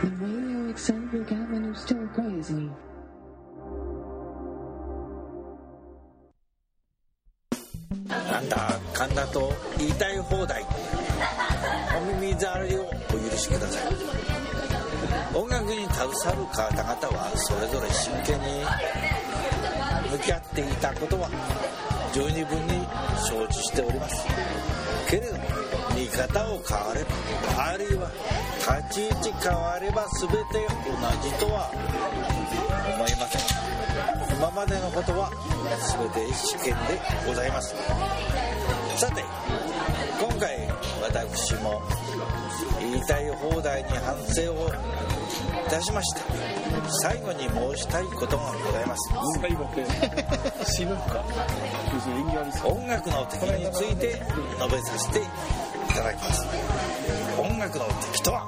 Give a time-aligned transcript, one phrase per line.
[0.00, 2.70] The radio eccentric avenue still crazy.
[8.08, 10.64] なんだかんだと言いたい放題
[11.98, 13.92] お耳障りをお許しください
[15.34, 18.64] 音楽に携わる方々はそれぞれ真剣に
[20.12, 21.28] 向き合っていたことは
[22.14, 22.86] 十二分に
[23.28, 24.26] 承知しております
[25.10, 25.42] けれども
[25.96, 27.10] 見方を変われば
[27.66, 28.08] あるいは
[28.88, 31.68] 立ち位置変われば全て同じとは
[32.94, 33.40] 思いません。
[34.36, 35.30] 今までのことは
[36.14, 37.74] 全て試験でございます。
[38.96, 39.24] さて
[40.20, 40.68] 今回
[41.12, 41.82] 私も
[42.78, 44.72] 言いたい放題に反省をい
[45.68, 46.20] たしまして
[47.02, 49.12] 最後に申したいことがございます。
[49.40, 49.84] 最後って
[50.64, 51.24] 死ぬか？
[52.64, 54.22] 音楽の敵について
[54.58, 55.22] 述べさせてい
[55.94, 56.46] ただきます。
[57.38, 58.46] 音楽の敵とは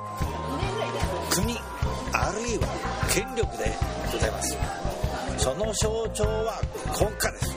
[1.30, 1.58] 国
[2.12, 2.68] あるいは
[3.12, 3.72] 権力で
[4.12, 4.56] ございます。
[5.38, 6.60] その象徴は
[6.96, 7.56] 国家です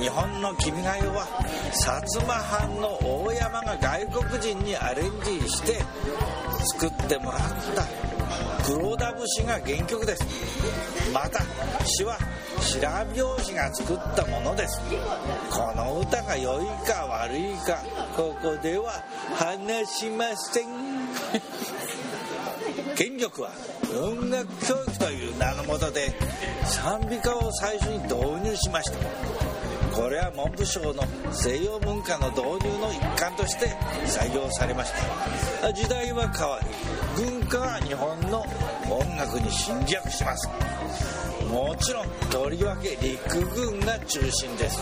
[0.00, 1.26] 日本の君が代は
[1.72, 5.78] 薩摩藩の大山が外国人にアレンジして
[6.72, 7.40] 作ってもらっ
[7.74, 7.84] た。
[8.64, 10.24] 黒田節が原曲です。
[11.12, 11.40] また
[11.84, 12.18] 詩は
[12.60, 14.80] 白拍子が作ったものです。
[15.50, 17.78] この歌が良いか悪いか。
[18.16, 19.04] ここでは
[19.36, 20.66] 話しません。
[22.96, 23.50] 権力は
[23.94, 26.12] 音楽教育という名のもとで
[26.64, 29.59] 賛美歌を最初に導入しました。
[30.00, 33.68] これは文部省の西洋文化の導入の一環として
[34.06, 34.94] 採用されまし
[35.60, 36.58] た時代は変わ
[37.18, 38.40] り文化は日本の
[38.88, 40.48] 音楽に侵略します。
[41.52, 44.80] もちろんとりわけ陸軍が中心です。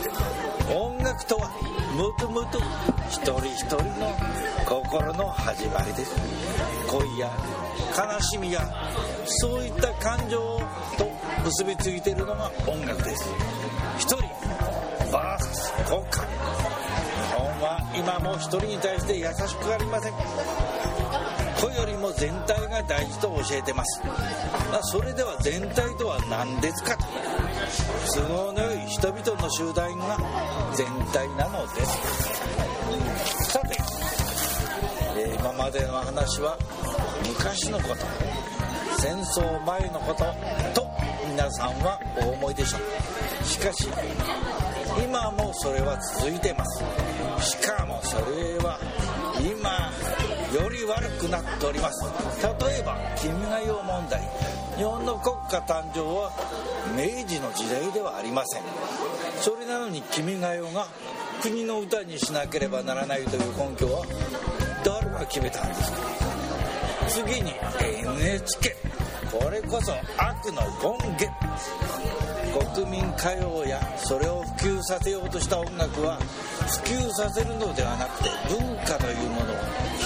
[0.72, 1.50] 音楽とは
[1.96, 2.60] もともと
[3.10, 4.14] 一人一人の
[4.66, 6.14] 心の始まりです。
[6.86, 7.28] 恋や
[7.90, 8.60] 悲しみや
[9.24, 10.38] そういった感情
[10.96, 11.10] と
[11.44, 13.28] 結びついているのが音楽です。
[13.98, 14.77] 一人。
[15.88, 16.02] 日本
[17.62, 20.12] は今も一人に対して優しくありません。
[21.58, 24.00] 声よりも全体が大事と教えてます、
[24.70, 27.04] まあ、それでは全体とは何ですかと。
[28.14, 30.18] 都合の良い人々の集団が
[30.74, 33.50] 全体なのです。
[33.50, 33.76] さて、
[35.16, 36.56] え今までの話は
[37.26, 37.96] 昔のこと。
[39.00, 40.24] 戦争前のこと
[40.74, 40.87] と
[41.38, 43.44] 皆さんはお思いでしょう。
[43.44, 43.88] しかし
[45.04, 46.82] 今もそれは続いてます。
[47.50, 48.76] しかもそれは
[49.38, 49.70] 今
[50.60, 52.04] より悪くなっております。
[52.42, 54.20] 例えば「君が代」問題。
[54.78, 56.32] 日本の国家誕生は
[56.96, 58.62] 明治の時代ではありません。
[59.40, 60.88] それなのに「君が代」が
[61.40, 64.04] 国の歌にしなければならないという根拠は
[64.82, 65.98] 誰が決めたんですか。
[67.08, 68.76] 次に NHK
[69.30, 71.30] これこそ悪の権限
[72.74, 76.18] 国民歌謡やそれを普及させようとした音楽は
[76.84, 79.56] 普及させるのではなくて文化というものを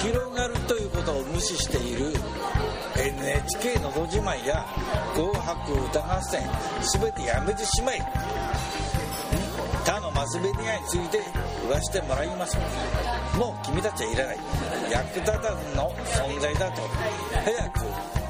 [0.03, 2.13] 広がるということを無視している
[2.97, 4.67] NHK のど自慢や
[5.15, 6.43] 「紅白歌合戦」
[7.01, 8.01] 全てやめてしまえ
[9.85, 11.21] 他のマスメディアについて
[11.63, 12.57] 言わせてもらいます。
[13.37, 14.39] もう君たちはいらない。
[14.91, 16.83] 役立たずの存在だと。
[17.45, 18.22] 早く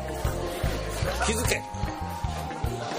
[1.24, 1.62] 気づけ。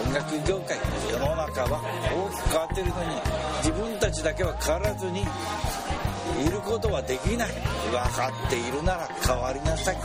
[0.05, 0.77] 音楽業界
[1.11, 1.81] 世の中は
[2.13, 3.15] 大きく変わってるのに
[3.57, 7.49] 自分たちだけは変わらずにいることはできない。
[7.49, 9.97] 分かっているなら変わりなさい。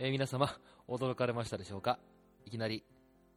[0.00, 0.48] 皆様、
[0.86, 1.98] 驚かれましたでしょうか？
[2.44, 2.84] いきなり、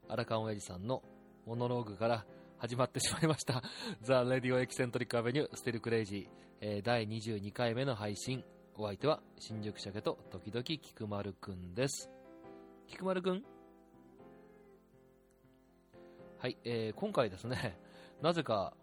[0.09, 1.01] アラカンオヤジさんの
[1.47, 2.25] モノローグから
[2.57, 3.63] 始まってしまいました。
[4.03, 6.29] The Radio Eccentric Avenue Still Crazy、
[6.59, 8.43] えー第22回目の配信。
[8.75, 12.11] お相手は、新宿鮭と時々菊丸くんです。
[12.87, 13.45] 菊丸くん？
[16.37, 17.79] はい、えー今回ですね、
[18.21, 18.75] なぜか、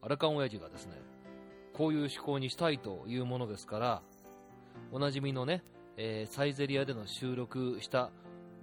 [0.00, 0.94] アラカンオヤジがですね、
[1.74, 4.02] こういう趣向にしたいというものですから、
[4.90, 5.62] おなじみのね、
[5.98, 8.10] えーサイゼリアでの収録した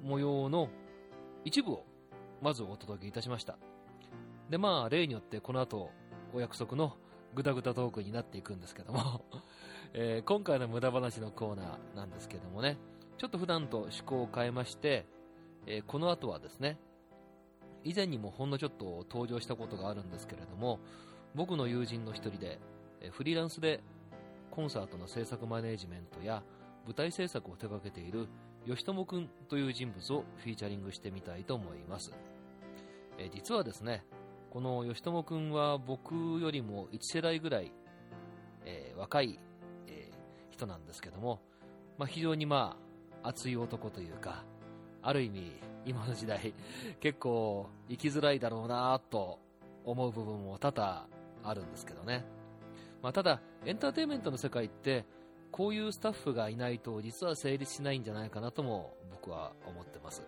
[0.01, 0.71] 模様の
[1.45, 1.90] 一部を
[2.41, 3.57] まずお届けいたしました。
[4.49, 5.91] でまあ例によってこの後
[6.33, 6.97] お約束の
[7.33, 9.25] グダグダトークになっていくんですけども、
[9.93, 12.77] えー今回の無駄話のコーナーなんですけどもね
[13.17, 15.05] ちょっと普段と趣向を変えまして、
[15.65, 16.77] えーこの後はですね
[17.83, 20.79] 以前にもほんのちょっと登場したことがあるんですけれども
[21.33, 22.59] 僕の友人の一人で、
[22.99, 23.81] えーフリーランスで
[24.51, 26.43] コンサートの制作マネージメントや
[26.85, 28.27] 舞台制作を手掛けている
[28.67, 32.11] 吉友くんという人物をフィーチャリングしてみたいと思います
[33.17, 34.03] え実はですね、
[34.49, 37.71] この吉友くんは僕よりも1世代ぐらい、
[38.65, 39.39] えー若い、
[39.87, 41.39] えー人なんですけども、
[41.97, 42.75] まあ、非常にま
[43.23, 44.43] あ、熱い男というか、
[45.01, 45.51] ある意味、
[45.85, 46.53] 今の時代、
[46.99, 49.39] 結構生きづらいだろうなと
[49.85, 51.07] 思う部分も多々
[51.43, 52.25] あるんですけどね。
[53.01, 55.05] まあ、ただ、エンターテインメントの世界って、
[55.51, 60.24] こういうスタッフがいないと実は成立しないんじゃないかなとも僕は思ってます。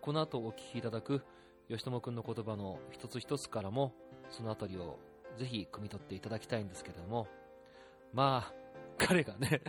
[0.00, 1.22] この後お聞きいただく
[1.68, 3.92] 吉友くんの言葉の一つ一つからも、
[4.30, 4.98] そのあたりを
[5.38, 7.26] ぜひ汲み取っていただきたいんですけれども、
[8.12, 8.52] まあ、
[8.98, 9.62] 彼がね、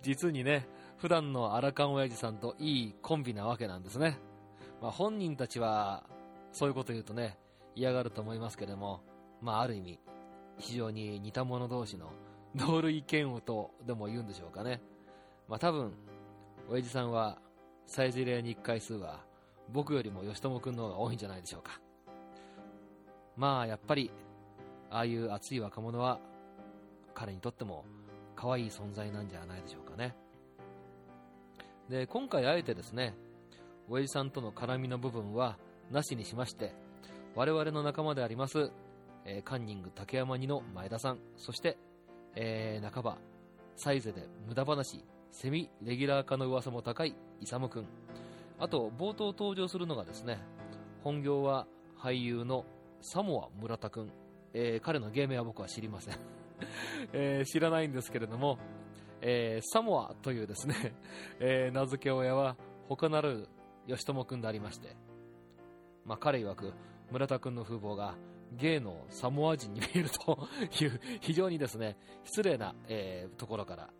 [0.00, 4.18] 実にね、普段のアラカン親父さんといいコンビなわけなんですね。
[4.80, 6.04] まあ本人たちは、
[6.52, 7.38] そういうこと言うとね、
[7.74, 9.02] 嫌がると思いますけれども、
[9.40, 10.00] まあある意味、
[10.58, 12.12] 非常に似た者同士の
[12.54, 14.80] 同類嫌悪とでも言うんでしょうかね。
[15.48, 15.92] まあ多分、
[16.68, 17.38] 親父さんは、
[17.86, 19.20] サイゼリアに行く回数は、
[19.72, 21.80] 僕よりも吉友くんの方が多いんじゃないでしょうか。
[23.36, 24.10] まあやっぱり、
[24.90, 26.18] ああいう熱い若者は、
[27.14, 27.84] 彼にとっても
[28.34, 30.14] 可愛い存在なんじゃないでしょうかね。
[31.88, 33.14] で、今回あえてですね、
[33.88, 35.58] 親父さんとの絡みの部分は
[35.90, 36.72] なしにしまして、
[37.34, 38.70] 我々の仲間であります、
[39.24, 41.76] えカンニング竹山2の前田さん、そして、
[42.34, 43.18] えー半ば、
[43.76, 47.86] サイゼで無駄話、セミレギュラー化の噂も高いイサムくん。
[48.58, 50.38] あと、冒頭登場するのがですね、
[51.02, 51.66] 本業は
[51.98, 52.64] 俳優の
[53.00, 54.12] サモア村田くん。
[54.52, 56.14] えー彼の芸名は僕は知りません。
[57.12, 58.58] えー知らないんですけれども、
[59.20, 60.94] えーサモアというですね、
[61.38, 62.56] え名付け親は
[62.88, 63.48] 他なる
[63.86, 64.96] 吉友くんでありまして、
[66.04, 66.72] まあ、彼曰く
[67.10, 68.14] 村田くんの風貌が
[68.52, 70.48] ゲイのサモア人に見えると
[70.80, 73.90] いう非常にですね、失礼な、えーところから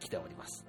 [0.00, 0.64] 来ております。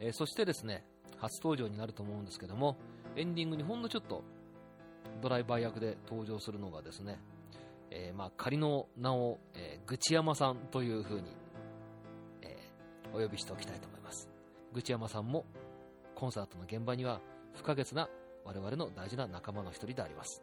[0.00, 0.84] えーそしてですね、
[1.18, 2.76] 初登場になると思うんですけども、
[3.16, 4.22] エンディングにほんのちょっと
[5.22, 7.18] ドライバー役で登場するのがですね、
[7.90, 11.28] えーまあ、仮の名を、えー、ぐち山さんという風に、
[12.42, 12.56] え
[13.14, 14.28] お呼びしておきたいと思います。
[14.72, 15.44] ぐち山さんも
[16.14, 17.20] コンサートの現場には
[17.54, 18.08] 不可欠な
[18.44, 20.42] 我々の大事な仲間の一人であります。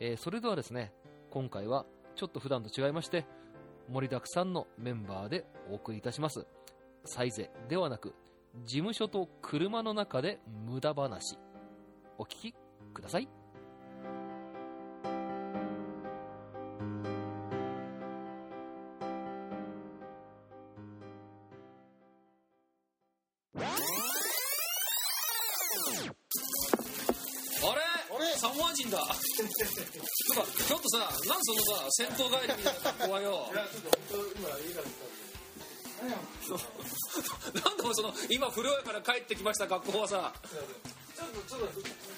[0.00, 0.92] えーそれではですね、
[1.30, 3.26] 今回はちょっと普段と違いまして、
[3.90, 6.46] 盛りだくさんのメンバーでお送りいたします。
[7.04, 8.14] サイゼではなく、
[8.64, 11.38] 事務所と車の中で無駄話。
[12.18, 12.54] お聞き
[12.94, 13.28] ください。
[31.46, 33.48] そのさ戦闘帰りみたいな格好はよ。
[33.54, 33.78] なんで
[37.82, 40.32] お前その今風呂屋から帰ってきました格好はさ。
[41.16, 41.66] ちょっとちょっと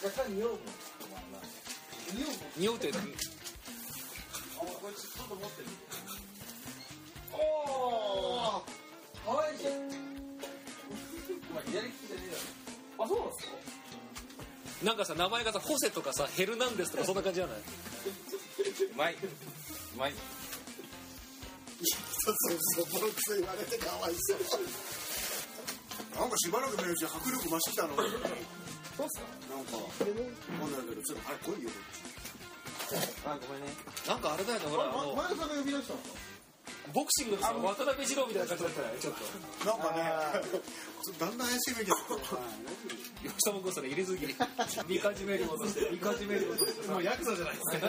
[0.08, 0.58] 若干匂うもん
[2.16, 2.38] 匂うもん。
[2.56, 2.92] 匂うってあ
[4.58, 5.62] これちょっと持って。
[5.62, 5.74] みて
[7.32, 7.38] おお
[9.24, 9.70] ハワイ人お
[11.54, 12.36] 前左利きじゃねえだ
[12.98, 13.04] ろ。
[13.04, 13.52] あそうなんですか？
[14.84, 17.58] なんかさ名前がさホセとかさヘルナンデスとかそんな感じじゃない？
[18.84, 19.14] うまい。
[19.14, 19.18] う
[19.98, 20.12] まい。
[21.82, 22.34] そう
[22.74, 24.38] そうボロクソ言われてかわいそう。
[26.18, 27.96] なんかしばらく見るうちに迫力増してきたの。
[27.96, 29.26] そうっすか。
[29.54, 31.70] なんかなんだけどちょっとあれ来いよ
[33.26, 33.68] あごめんね。
[34.06, 36.27] なんかあれだよねほらあの前田さんが呼び出したんですか
[36.94, 39.66] ボクシングのさ渡辺二郎みたいな感じだったよねちょっと。
[39.66, 40.02] なんかね
[41.04, 41.96] ちょっとだんだん怪しい雰囲気だ
[43.22, 44.26] 吉友君それ入れすぎ
[44.88, 47.88] みかじめることしてみかじめることしてもうヤクザじゃないですか。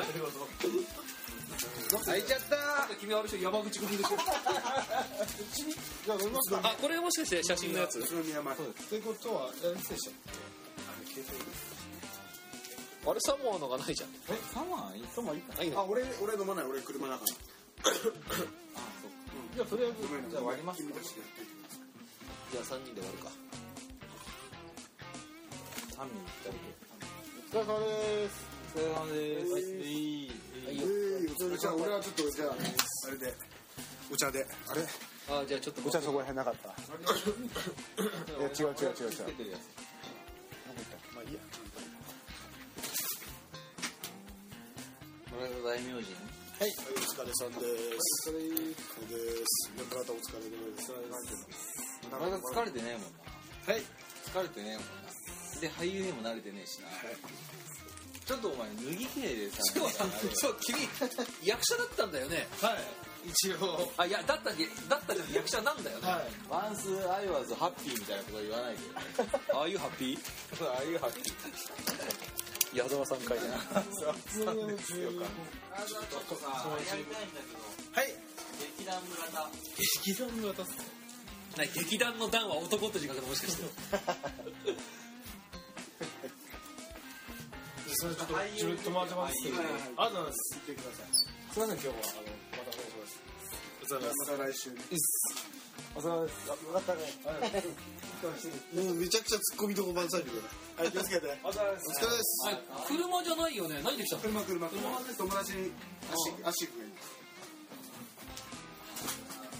[2.05, 4.09] 開いちゃった君はある種山口組でしょ
[6.05, 6.61] じゃあ飲みますか。
[6.63, 10.11] あこれもしかして写真のやつ宇都宮前ということはえ失礼し
[13.07, 14.09] あれサモアのがないじゃん。
[14.29, 15.55] えサマーいいサマーいいか。
[15.57, 17.31] ないのあ俺俺飲まない俺車だから
[17.83, 18.43] あ,あ、そっか。
[19.55, 19.83] じゃあとり。
[19.85, 20.63] あえずじゃあ割り。
[20.63, 21.41] ます君たちでやって
[22.51, 23.29] じゃあ3人で割るか
[25.95, 26.73] 三人二人で
[27.53, 30.31] お疲れ様ですお疲れ様ですはいえー
[30.69, 33.33] えーじゃあ俺はちょっとじゃああれで
[34.11, 34.81] お茶であれ
[35.29, 36.71] あじゃあちょっとお茶そこら辺なかったい
[38.41, 39.57] や違う違う違う違う
[41.13, 41.39] まあいいや
[45.29, 48.27] これが大名人はい、お疲れさんです。
[48.27, 48.67] お疲れで
[49.47, 49.71] す。
[49.79, 50.91] またお疲れです。
[50.91, 51.47] なんていう
[52.11, 52.19] の。
[52.19, 53.71] まだ疲れてねえもんな。
[53.71, 53.83] はい。
[54.27, 55.07] 疲れてねえもんな。
[55.63, 56.89] で俳優にも慣れてねえしな、
[58.25, 59.63] ちょっとお前脱ぎ系でさ。
[59.71, 59.89] そう
[60.35, 60.83] そう君
[61.47, 62.45] 役者だったんだよね。
[62.59, 62.75] は
[63.23, 63.29] い。
[63.29, 63.93] 一応。
[63.95, 66.27] あいやだったじだったじゃん役者なんだよね、はい。
[66.49, 68.83] ワンスアイワーズハッピーみたいなこと言わないで。
[68.83, 68.91] よ
[69.55, 70.67] ああいうハッピー？
[70.67, 72.38] ああいうハッピー
[72.73, 76.99] 矢沢さんかいな普通の15ちょっとさやりたい。
[76.99, 77.59] んだけど
[77.93, 78.13] はい。
[78.77, 80.77] 劇団村田劇団の渡す
[81.57, 83.63] な劇団の団は男って字書くのもしかして。
[87.99, 90.37] それちょっと自分止まってますけどありがとうございます。
[90.67, 91.07] 言ってください。
[91.11, 91.93] すいません今日は。
[91.93, 93.17] あのまたお願いし
[93.89, 94.31] ます。
[94.31, 94.69] また来週
[95.95, 96.35] お疲れ様です。
[96.47, 96.99] あよかったね
[98.75, 100.29] もうめちゃくちゃツッコミとこ満載で
[100.77, 101.27] はい気をつけて。
[101.43, 101.89] おお疲れ様です。
[101.99, 103.81] 疲れですはい車じゃないよね。
[103.83, 104.15] 何で来た？
[104.17, 105.71] の車車車で友達に
[106.11, 106.91] 足足くん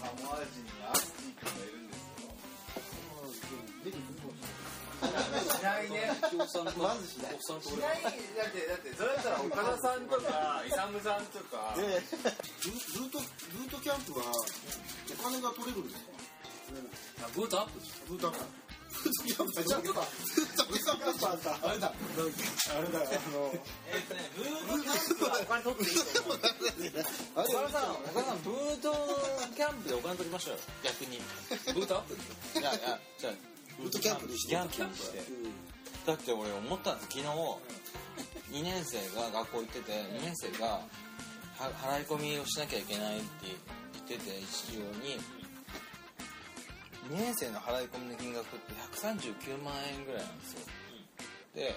[0.00, 1.79] サモア人にアスティ君がいる
[5.00, 6.12] しないね。
[6.76, 7.34] まずしない。
[7.34, 11.74] おっさんと俺しないだってだってそれだったら岡田さんとか勇さんとか。
[11.76, 17.26] でルルートルートキャンプはお金が取れるんですか？
[17.26, 17.80] あブートアップ
[18.12, 18.60] ルートキャンプ。
[18.90, 19.64] ルートキャンプ。
[19.64, 21.26] ちゃんとだルートキャンプ。
[21.26, 21.94] あったあれだあ
[22.80, 25.24] れだよあのえっとねブートキャンプ。
[25.24, 26.38] はお金取っていいと思う
[27.36, 28.92] あれ岡田さん岡田さんブート
[29.56, 29.88] キャンプ。
[29.88, 31.18] でお金取りましょうよ逆に
[31.74, 32.14] ブートアップ。
[32.58, 33.32] いやいやじゃあ
[33.82, 35.18] ブートキャンプにしてキャンプにして。
[36.06, 37.08] だって俺思ったんです。
[37.10, 37.26] 昨日
[38.52, 40.80] 2年生が学校行ってて2年生が
[41.58, 43.26] 払い込みをしなきゃいけないって
[44.08, 45.20] 言ってて一応に。
[47.10, 50.60] 2年生の払い込みの金額って139万円ぐらいなんですよ。
[51.54, 51.74] で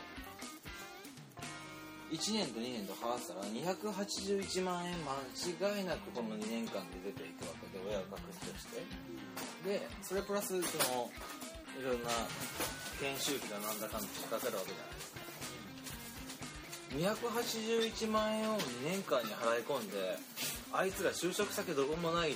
[2.12, 8.86] 1年と2年と合わせたら281万円間違いなくこの2年間で出ていくわけで親が確認として。
[9.66, 11.10] でそれプラスその
[11.80, 12.10] いろんな
[13.00, 15.24] 研修費だなんだかんだ引っかかるわけじゃないですか
[18.08, 20.18] 281万円を2年間に払い込んで
[20.72, 22.34] あいつら就職先どこもない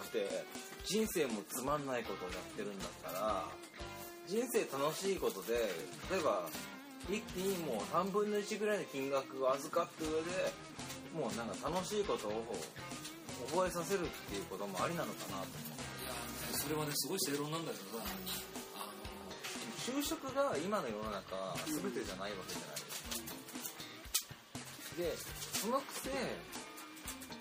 [0.00, 0.44] くて
[0.84, 3.44] 人生もつまんないことをやってるんだったら
[4.26, 5.54] 人生楽しいことで
[6.10, 6.46] 例えば
[7.10, 10.52] 一気にもう3分の1ぐらいの金額を預かった上で
[11.14, 12.44] もうなんか楽しいことを
[13.50, 15.66] 覚えさせるっていうこともありなのかなとい
[16.06, 18.55] やーねそれはねすごい正論なんだけどさ。
[19.86, 23.02] 就職が今の世の中全てじゃないわけじゃないです
[24.90, 24.98] か。
[24.98, 25.14] で
[25.62, 26.10] そのくせ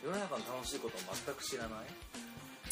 [0.03, 1.89] 世の中の楽しいことを全く知らない？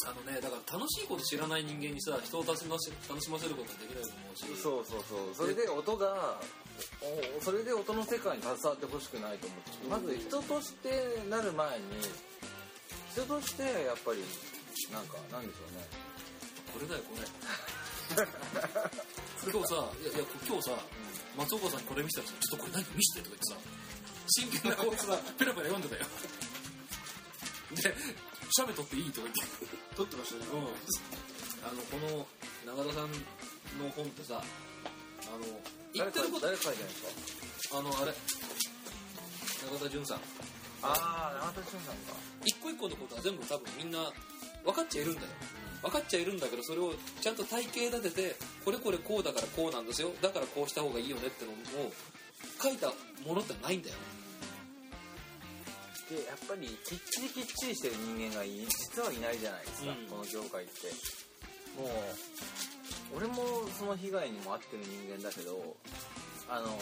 [0.06, 4.46] のあのねだから楽しいこと知らない人間にさ人を楽しませ楽しませることはできないと思うし。
[4.62, 5.34] そうそうそう。
[5.34, 6.38] それで音が
[7.40, 11.84] おそれで音の世界に携わってほしくないと思ってまず人としてなる前に
[13.14, 14.20] 人としてやっぱり
[14.92, 15.88] なんかなんでしょうね。
[16.74, 17.24] これだよこれ
[19.44, 20.72] 今日さいやいや今日さ
[21.38, 23.72] 松岡さんにこれ見せたらさちょっとこれ何見せてとか言ってさ
[24.28, 26.06] 真剣な顔でさペラペラ読んでたよ。
[27.76, 27.96] で
[28.56, 29.44] 「写メ撮っていい?」とか言って。
[29.98, 30.46] 撮ってましたね。
[30.54, 30.60] うん。
[31.68, 32.28] あのこの
[32.66, 33.12] 永田さん
[33.82, 35.46] の本ってさあの
[35.94, 37.78] 言ってること誰書いてるんですか？
[37.80, 38.14] あのあれ。
[38.14, 40.18] 永田純さん。
[40.82, 40.94] あ
[41.36, 42.16] あ永田俊さんか。
[42.46, 44.12] 一個一個のことは全部多分みんな
[44.64, 45.28] 分かっちゃいるんだよ
[45.84, 48.36] 分かっちゃいるんだけどそれをちゃんと体系立てて
[48.66, 50.12] これこれこうだからこうなんですよ。
[50.22, 51.92] だからこうした方がいいよねってのを
[52.62, 52.88] 書いた
[53.28, 53.96] ものってないんだよ
[56.10, 60.08] でやっぱりきっちりきっちりしてる人間がい実はいないじゃないですか、うん。
[60.08, 60.88] この業界って。
[61.78, 63.44] もう俺も
[63.78, 65.76] その被害にも遭ってる人間だけど
[66.50, 66.78] あの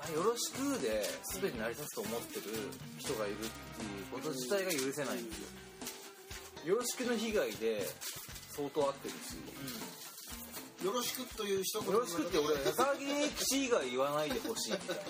[0.00, 1.04] あよろしくで
[1.40, 2.42] 全て成り立つと思ってる
[2.98, 3.50] 人がいるっていう
[4.10, 5.48] こと自体が許せないんですよ
[6.64, 7.86] よろしくの被害で
[8.50, 9.34] 相当合ってるし、
[10.84, 15.02] よろしくという一言よろしくって俺高木英吉以外言わないでほしいみたいな。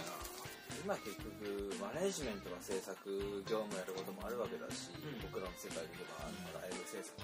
[0.83, 2.99] 今結局マネージメントが制作
[3.47, 4.91] 業務やることもあるわけだし、
[5.23, 6.27] 僕らの世界で言えば
[6.59, 7.15] ライブ制作。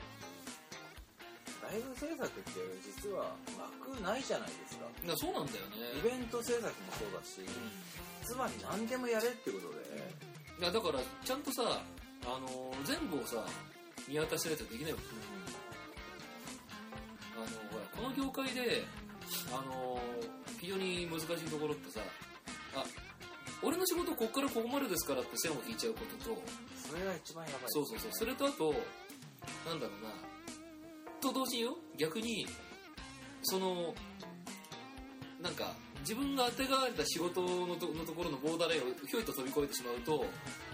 [1.58, 4.86] ライブ制作って実は枠ないじゃないですか。
[5.02, 7.42] いやそうなんだよイねベント制作もそうだし、
[8.22, 9.82] つまり何でもやれってことで、
[10.60, 11.82] いやだからちゃんとさ
[12.22, 13.42] あの全部をさ
[14.08, 15.04] 見渡しないとできないわけ
[17.36, 18.84] あのほらこの業界で
[19.52, 20.00] あの
[20.60, 22.00] 非常に難しいところってさ
[22.74, 22.84] あ
[23.62, 26.42] 俺の仕事こっからここまでですからって線を引いちゃうことと
[26.88, 27.60] それが一番やばい。
[27.68, 28.10] そうそうそう。
[28.12, 28.72] それとあと
[29.66, 30.14] なんだろうな。
[31.20, 32.46] と同時によ逆に
[33.42, 33.94] その
[35.42, 40.24] なんか自分があてがわれた仕事のとのところのボーダーラインをひょいと飛び越えてしまうと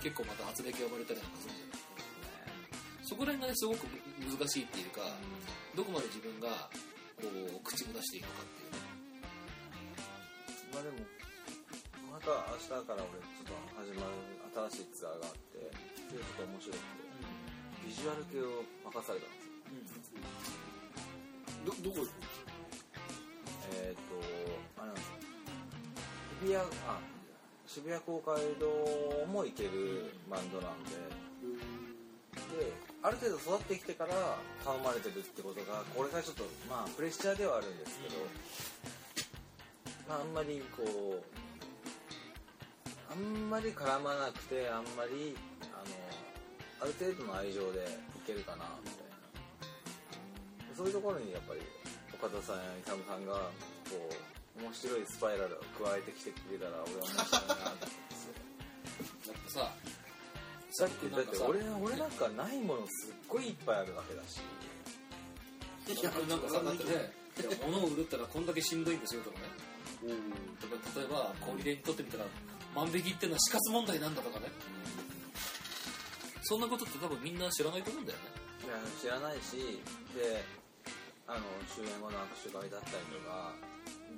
[0.03, 1.84] 結構また圧力が生まれたりなんかするじゃない
[3.15, 3.87] そこら辺がねすごく
[4.27, 5.07] 難しいっていうか
[5.79, 6.67] どこまで自分が
[7.15, 8.83] こう口を出していいのかっていうね。
[10.75, 11.07] まあでも
[12.11, 14.19] また明日から俺ちょっと始まる
[14.75, 15.63] 新しいツアーがあって
[16.11, 16.91] それちょっと面白くて
[17.87, 20.19] ビジュアル系を任されたんですよ。
[21.63, 22.03] どどこ
[23.79, 25.07] えっ、とあれなんで
[26.43, 26.67] すよ。
[26.67, 26.99] 谷あ
[27.63, 28.67] 渋谷公会堂
[29.31, 30.99] も行けるバンドなんで
[32.55, 32.73] で
[33.03, 38.17] ある程度育ってきてから頼まれてるってことがこれからちょっとまあプレッシャーではあるんですけど、
[40.09, 41.23] まあ、あんまりこう
[43.13, 45.37] あんまり絡まなくてあんまり
[45.73, 45.95] あの
[46.83, 47.87] ある程度の愛情で
[48.17, 49.05] いけるかなみたいな。
[50.77, 51.61] そういうところにやっぱり
[52.13, 53.47] 岡田さんや勇さんが
[53.87, 53.95] こ
[54.59, 58.35] う面白いスパイラルを加えてきてくれたら俺は面白いなと思うんですよ。
[59.31, 59.71] だってさ
[60.81, 64.41] だってだって俺俺なんかないものすっごいいっぱいあるわけだし。
[65.87, 67.13] いやなんかさだってね
[67.67, 69.45] 物を売るったらこんだけしんどいんですよとかね。
[70.03, 72.25] 例えば小売りにとってみたら
[72.75, 74.47] 万引きってのは死活問題なんだとかね。
[76.43, 78.25] そんなことって多分みんな知らないと思うんだよね。
[78.65, 79.81] いや知らないし
[80.17, 80.43] で
[81.27, 83.55] あの終演後の握手会だったりとか。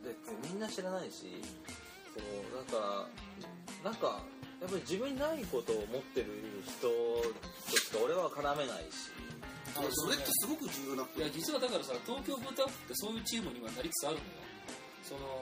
[0.04, 0.14] で
[0.48, 1.42] みんな知らないし
[2.14, 3.08] そうだか
[3.82, 4.22] らなんか
[4.60, 6.32] やっぱり自分にないことを持ってる
[6.64, 9.12] 人としか俺は絡めないし。
[9.76, 14.40] あそれってすごく重要ないや実はだからさ東京ブータウンってそういうチームにはなりつつあるのよ。
[15.04, 15.36] その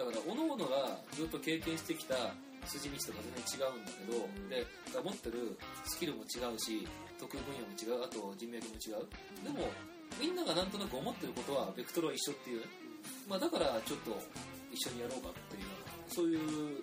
[0.00, 2.32] だから各々がずっと経験してきた
[2.64, 4.64] 筋道とか全然違うんだけど、で
[5.04, 6.88] 持ってるスキルも違うし
[7.20, 9.04] 得意分野も違うあと人脈も違う。
[9.44, 9.68] でも
[10.18, 12.64] みんながなんとなく思ってることはベクトルは一緒っていう、
[13.28, 14.16] まあ、だからちょっと
[14.72, 15.68] 一緒にやろうかっていう
[16.08, 16.82] そういう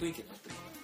[0.00, 0.74] 雰囲気になってるかね。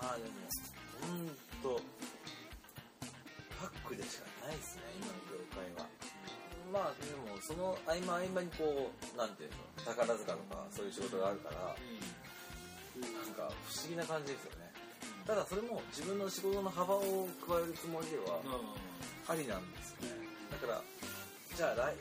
[0.00, 0.30] まあでも
[1.02, 1.28] ほん
[1.62, 1.82] と
[3.60, 5.90] パックでしかないですね今の業界は。
[6.72, 11.74] まあでもその合間合間にこうなんていうの宝塚とかそういう仕事があるから
[13.00, 14.70] なんか不思議な感じですよね。
[15.26, 18.40] ただそれも自分の仕事の幅を加えるつもりでは
[19.28, 20.26] ら、ありなんですよね。
[20.50, 20.82] だから
[21.56, 21.94] じゃあ来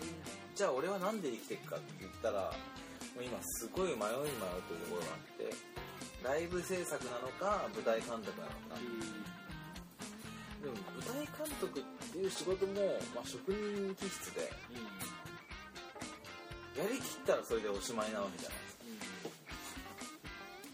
[0.60, 2.52] じゃあ俺は何で生きていくかって言ったら
[3.16, 4.04] もう今すごい迷いに
[4.44, 5.56] 迷うというところがあって
[6.20, 8.76] ライブ制作なのか舞台監督なのか。
[8.76, 12.76] でも舞台監督っていう仕事も、
[13.16, 14.52] まあ、職人気質で
[16.76, 18.60] やりきったらそれでおしまいなわけじゃない。
[18.60, 18.76] で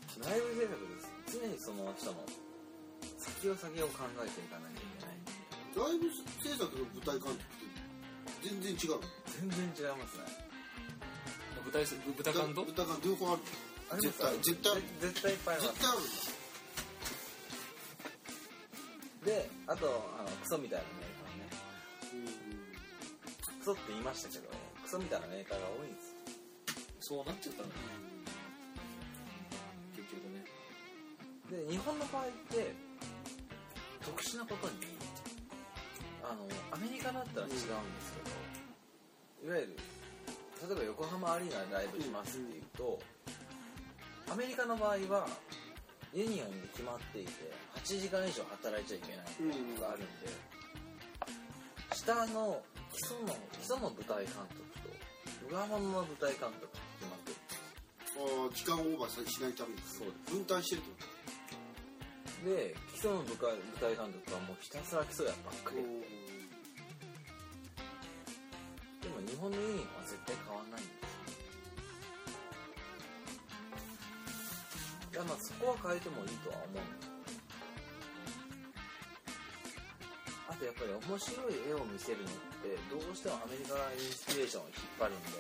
[0.10, 1.14] すかライブ制作です。
[1.30, 2.26] 常にその人の
[3.22, 5.22] 先を先を考えていかなきゃいけない。
[5.78, 6.10] ライブ
[6.42, 7.55] 制作の舞台監督
[8.46, 9.02] 全然違う。
[9.42, 10.30] 全然違いますね。
[11.66, 11.90] 舞台舞
[12.22, 13.42] 台監督舞台監督両方ある。
[14.02, 14.78] 絶対絶対。
[15.02, 15.66] 絶対いっぱいある。
[19.26, 19.88] であと
[20.20, 21.50] あのクソみたいなメーカーね。
[23.58, 24.54] クソって言いましたけど
[24.84, 27.18] クソみたいなメーカーが多いんですよ。
[27.18, 27.70] そうなっちゃったの？
[29.98, 30.46] 結局ね。
[31.50, 32.76] で日本の場合って
[34.06, 34.76] 特殊なことに
[36.26, 37.74] あのアメリカだったら違うんですけ
[39.46, 39.78] ど、いわゆる
[40.68, 43.00] 例えば横浜アリーナでライブしますっていうと、
[44.32, 45.28] アメリカの場合は
[46.14, 47.32] ユニオンで決まっていて
[47.76, 50.32] 8時間以上働いちゃいけないことがあるんで、
[51.94, 52.62] 下の
[52.92, 57.38] 基礎の基礎の舞台監督と裏物の舞台監督って決まってる
[58.16, 59.82] ああ時間オーバーしないために。
[59.84, 60.34] そうです。
[60.34, 61.15] 分担してるってこ
[62.46, 65.82] で基礎の舞台舞台監督はもうひたすら基礎やばっかとり
[69.02, 71.26] でも日本のユニは絶対変わんないんですよ
[75.10, 76.84] いやまあそこは変えてもいいとは思う。
[80.52, 85.40] あとやっぱり面白い絵を見せるのってどうしてもアメリカがインスピレーションを引っ張るんで。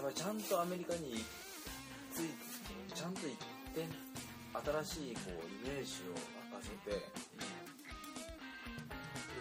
[0.00, 1.22] っぱりちゃんとアメリカに
[2.12, 2.32] つい
[2.94, 3.36] ちゃんと一
[3.74, 3.84] 点
[4.54, 7.02] 新しいこうイメージを沸かせてで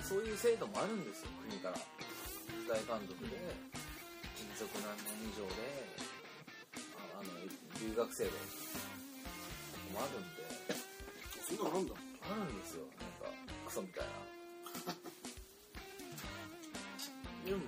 [0.02, 1.78] そういう制度もあるんですよ国から。
[2.64, 3.36] 舞台監督で
[4.34, 5.54] 勤続何年以上で
[6.96, 7.30] ああの
[7.80, 8.32] 留学生で
[9.94, 10.44] もあるんで。
[11.44, 11.96] そんなのあるんだ。
[12.24, 13.28] あるんですよなんか
[13.68, 14.12] クソみたいな。
[17.46, 17.62] でも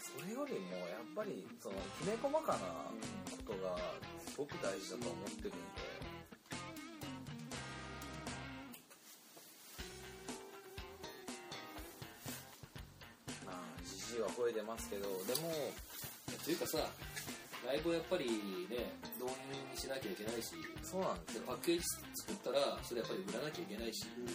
[0.00, 2.90] それよりもやっぱりそのきめ細かな
[3.36, 3.76] ことが
[4.26, 5.95] すごく大事だと思ってるんで
[14.36, 15.48] 声出ますけどでも
[16.44, 16.78] というかさ
[17.66, 18.26] ライブをやっぱり
[18.68, 20.52] ね導入にしなきゃいけないし
[20.84, 21.82] そうなんですパッケージ
[22.28, 24.28] 作ったらそれやっぱり売らなきゃいけないし、ね、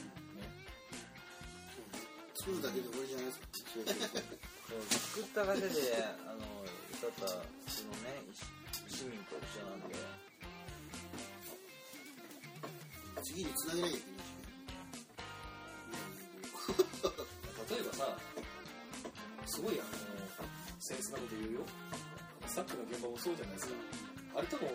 [2.34, 3.46] 作るだけで終わりじゃないですか
[4.68, 5.70] そう作っただけで
[6.28, 6.42] あの
[6.98, 8.18] 歌ったそのね
[8.90, 10.22] 市民と一緒なんで。
[13.24, 14.32] 次につなげなきゃいけないし
[18.00, 18.22] ね
[19.52, 19.90] すごいあの
[20.80, 21.60] センスなこと言うよ。
[22.48, 23.74] さっきの現場もそうじゃないですか。
[24.36, 24.70] あれ多分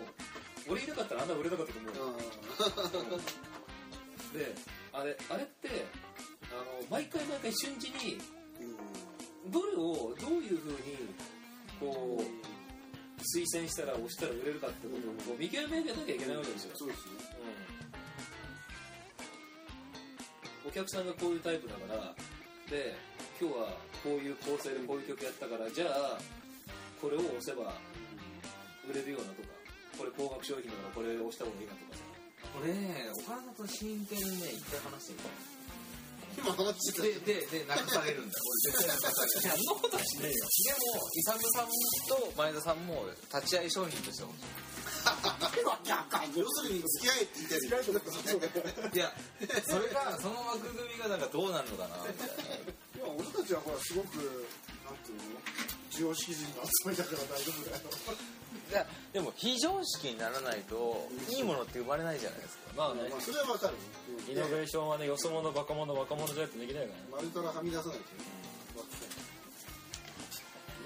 [0.69, 3.17] 俺いなかったらあんな売れなかったと思うよ。
[4.37, 4.53] で
[4.93, 5.85] あれあれって
[6.53, 8.21] あの毎回毎回瞬時に
[9.49, 10.77] どれをどういうふうに
[11.79, 12.23] こう
[13.21, 14.93] 推薦したら押したら売れるかってこ
[15.25, 17.11] とを見極めなきゃいけないわけですよ、そうですね。
[20.67, 22.15] お客さんがこういうタイプだから
[22.69, 22.95] で
[23.37, 23.69] 今日は
[24.01, 26.17] こういう構成でこういう曲やったからじゃあ
[26.97, 27.77] これを押せば
[28.89, 29.53] 売れるようなとか
[29.93, 32.01] これ高額商品だからこれ押した方がいいなとかさ。
[32.57, 35.29] これね岡田さんと真剣にね一回話してみた
[36.37, 38.33] 今話してででで泣かされるんだ。
[38.33, 44.33] これ絶対泣かされるいやそんなことはしないよでも勇さんと前田さんも立ち会い商品としてほ
[46.35, 49.13] 要するに付き合えって言ったやついいや
[49.65, 52.33] それがその枠組みがなんかどうなるのかなみたいな
[52.97, 55.39] いや俺たちはほらすごくなんていうの
[55.93, 57.83] 常識人の集まりだから大丈夫だよ。
[58.67, 62.73] いやでも非常識にならないといいものって生まれないじゃないですか。
[62.75, 63.07] まあね。
[63.09, 63.75] まあそれはわかる。
[64.27, 67.05] イノベーションはねよそ者バカ者若者じゃなくてできないからね。
[67.11, 68.03] 丸からはみ出さないと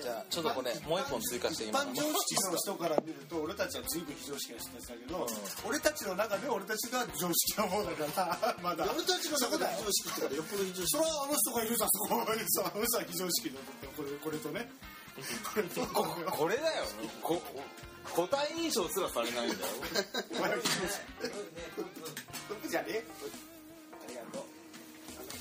[0.02, 5.28] じゃあちょっとこれもう一本追加して一みます般常識の人から見ると俺たちは随分非常識な人たちだけど、
[5.68, 8.86] 俺たちの中で俺たちが常識な方だから まだ。
[8.90, 10.88] 俺たちの中で非常識ってからよっぽど非常識。
[10.90, 14.72] それはあの人がいるそこあの人は非常識だってこれこれとね。
[16.32, 16.86] これだよ。
[17.22, 17.42] こ
[18.16, 19.72] 個体認証すらされないんだよ。
[20.32, 21.52] お前は非常識。
[22.48, 23.06] トップじゃねえ
[23.94, 24.44] ありがとう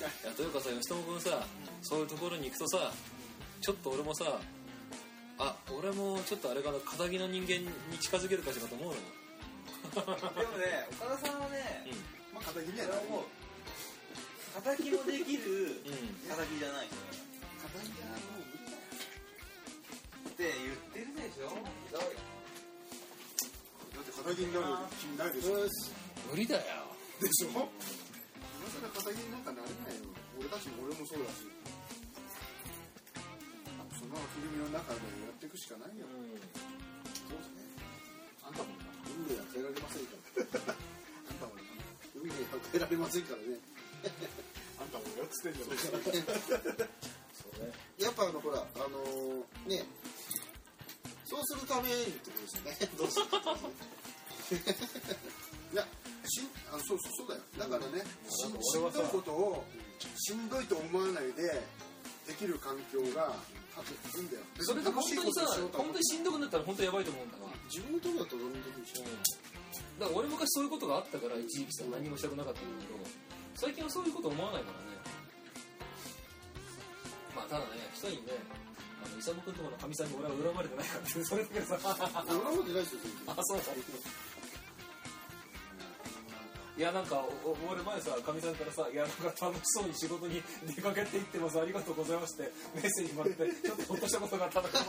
[0.01, 1.47] いやというかさ吉友君さ
[1.83, 2.93] そういうところに行くとさ
[3.61, 4.41] ちょっと俺もさ
[5.39, 7.61] あ俺もちょっとあれかな肩の人間
[7.93, 9.01] に近づけるかしらと思うのよ。
[9.91, 11.89] でもね岡田さんはね
[12.33, 16.09] まあ肩切りやなそれはももできるうん。
[16.29, 16.97] 叩きじゃない人
[17.61, 18.85] 肩切りはもう無理だよ
[20.29, 21.53] って言ってるでしょ。
[21.93, 22.01] だ
[24.01, 25.57] って肩切りになる気ないでしょ。
[25.57, 25.69] で
[26.33, 26.63] 無理だよ。
[27.21, 27.49] しょ。
[27.49, 27.69] 今
[28.73, 30.09] 更肩切りなんかなれないよ。
[30.41, 31.45] 俺たちも俺もそうだし
[34.01, 36.07] その枠組みの中でやっていくしかないよ。
[36.09, 37.69] そうですね。
[38.43, 41.61] あんたもな運命は変えられませんからあんたもな
[42.17, 43.61] 運命は変えられませんからね。
[44.81, 45.85] あんたもよってんじゃない
[48.01, 49.85] やっぱあのほらあのーね
[51.27, 52.97] そうするためにってことですよね。
[52.97, 53.27] どうする
[55.73, 55.87] いや
[56.27, 57.43] しんあのそうそうそうだよ。
[57.59, 58.59] だからねしんど
[58.89, 59.65] いことを
[60.17, 61.63] しんどいと思わないで
[62.27, 63.37] できる環境が
[63.75, 64.43] 多分いいんだよ。
[64.61, 67.39] それが本当にさ本当にしんどくなったら本当やばいと思うんだ。
[67.39, 72.99] わ自分のとこだとどうにできるしだから俺昔そういうことがあったから一時期さ何もしたくなかったんだけど
[73.55, 74.99] 最近はそういうこと思わないからね。
[77.37, 78.35] まあただね人にね
[79.01, 81.79] あの勇君とこのかみさんに俺は恨まれてないからそれだけさ。
[82.29, 83.61] 俺もってないですよあそう
[86.81, 91.61] いやなんかお俺前さかみさんからさ「いやなんか楽しそうに仕事に 出かけていってます。
[91.61, 94.85] ありがとうございます」ってメッセージもらってちょっとほっとしたことがあったんだけど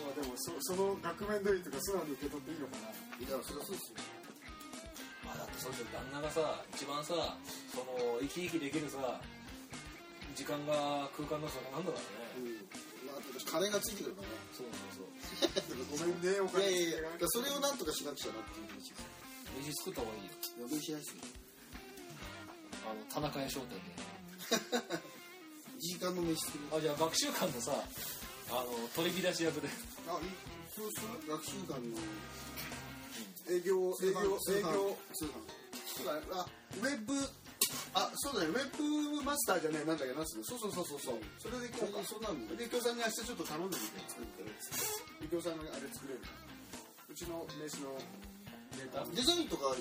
[0.00, 2.88] もでもそその額面通りとか素直に受け取っていいのかな。
[2.88, 4.00] いやそりゃそうですよ。
[5.20, 7.36] まあだってそうすると旦那がさ一番さ
[7.76, 9.20] その生き生きできるさ
[10.34, 12.56] 時間が空間の差がなんだからね、うん。
[13.04, 14.34] まあ金がついてくるからね。
[14.56, 16.08] そうそうそう。
[16.08, 19.17] ごめんねおい金やいやいやだからそれをなんとかしなくちゃなっていう話です
[19.56, 20.32] 飯作った方がいいよ。
[20.62, 21.22] やべえしないですよ
[22.88, 23.82] あの田中屋商店で。
[25.78, 26.64] 時間の飯作る。
[26.76, 27.72] あじゃあ学習館のさ
[28.50, 29.68] あの取り乱し役で。
[30.08, 30.30] あいい
[30.74, 31.28] そうする？
[31.28, 31.96] 学習館の。
[33.50, 34.20] 営業営業
[34.52, 35.32] 営業通販。
[35.96, 37.14] そうだねあウェブ
[37.94, 38.76] あそうだねウェ
[39.16, 40.44] ブマスターじゃねえなんだっけなんつうの？
[40.44, 41.18] そうそうそうそうそう。
[41.38, 44.44] それで今日そうなんだで京さんに明日ちょっと頼んでみて作って。
[44.44, 46.20] で京さんのあれ作れる。
[47.08, 47.98] うちの名刺の
[48.78, 49.74] デザインとか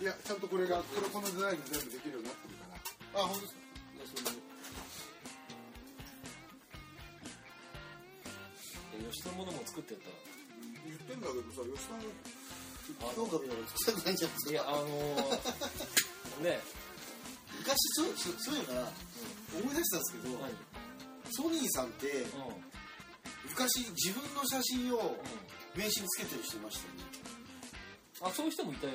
[0.00, 3.20] いやちゃんとこれがこれこのデザインで全部できるようになってるから。
[3.20, 3.60] あ本当ですか？
[3.90, 4.16] いやそ
[8.96, 10.16] れ吉田のものも作ってやったら。
[10.86, 12.00] 言ってんだけどさ吉さん
[13.14, 16.58] 評価見ながら作りたくないんじゃないですかいやあのー、ね。
[17.60, 18.88] 昔そうそうそういうのが
[19.60, 20.50] 思い出したんですけど、何
[21.30, 22.62] ソニーさんってうん。
[23.50, 25.18] 昔自分の写真を
[25.74, 27.19] 名刺につけてる人いましたよね
[28.22, 28.92] あそういう人もいたよ。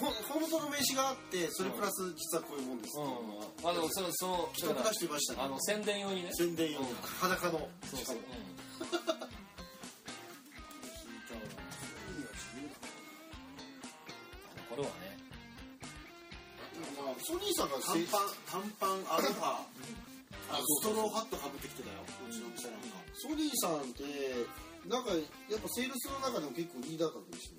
[0.00, 3.68] ほ本当の名刺があってそれプラス実はこういうもんです、うん。
[3.68, 5.40] あでもそのその人出してましたね。
[5.42, 6.30] あの宣伝用にね。
[6.32, 6.94] 宣伝用にうん。
[7.18, 7.68] 裸の。
[7.90, 8.22] そうそう、うん。
[14.70, 15.18] これはね。
[17.02, 18.30] まあソニーさんが短パン。
[18.46, 19.66] 短パンアロハ
[20.50, 21.96] あストローハットかぶってきてたよ。
[22.06, 22.80] うちの店なん。
[22.80, 24.46] かソニーさんって
[24.86, 25.10] なんか
[25.50, 27.57] やっぱセールスの中でも結構リーダー格でしたよ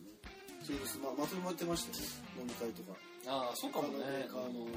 [0.69, 1.97] ねセールスまあまとめてました
[2.39, 2.93] 飲み会とか。
[3.27, 4.29] ああそうかもね。
[4.29, 4.67] あの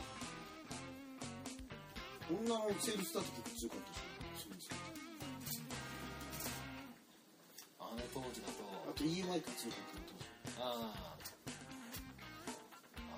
[2.33, 3.95] 女のセールスだと結構強かった
[4.41, 4.49] し
[7.79, 9.93] あの当時だとあと EMI が強かっ
[10.57, 11.17] たのああ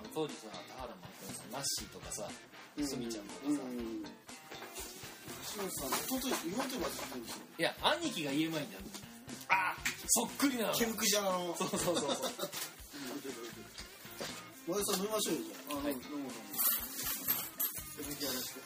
[0.01, 2.27] あの当時さ田原もあったさナッシーとかさ
[2.77, 4.03] 当時スミちゃんとかさ、うん。
[5.47, 5.95] 西本さん。
[6.19, 7.23] 弟妹まで知ってるん。
[7.23, 8.71] ですよいや兄貴が言えないん。
[8.71, 8.83] だよ
[9.49, 9.75] あ
[10.09, 11.55] そっくりなのケムクジャラの。
[11.57, 12.07] そうそうそうそう。
[14.67, 15.73] 前田さん飲みましょうよじゃあ。
[15.75, 15.93] あはい。
[15.93, 16.33] 飲む飲むや
[18.09, 18.61] めてやらして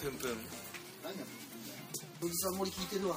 [0.00, 0.30] プンプン
[1.02, 1.78] 何やってんだよ
[2.20, 3.16] 富士山森聞いてるわ。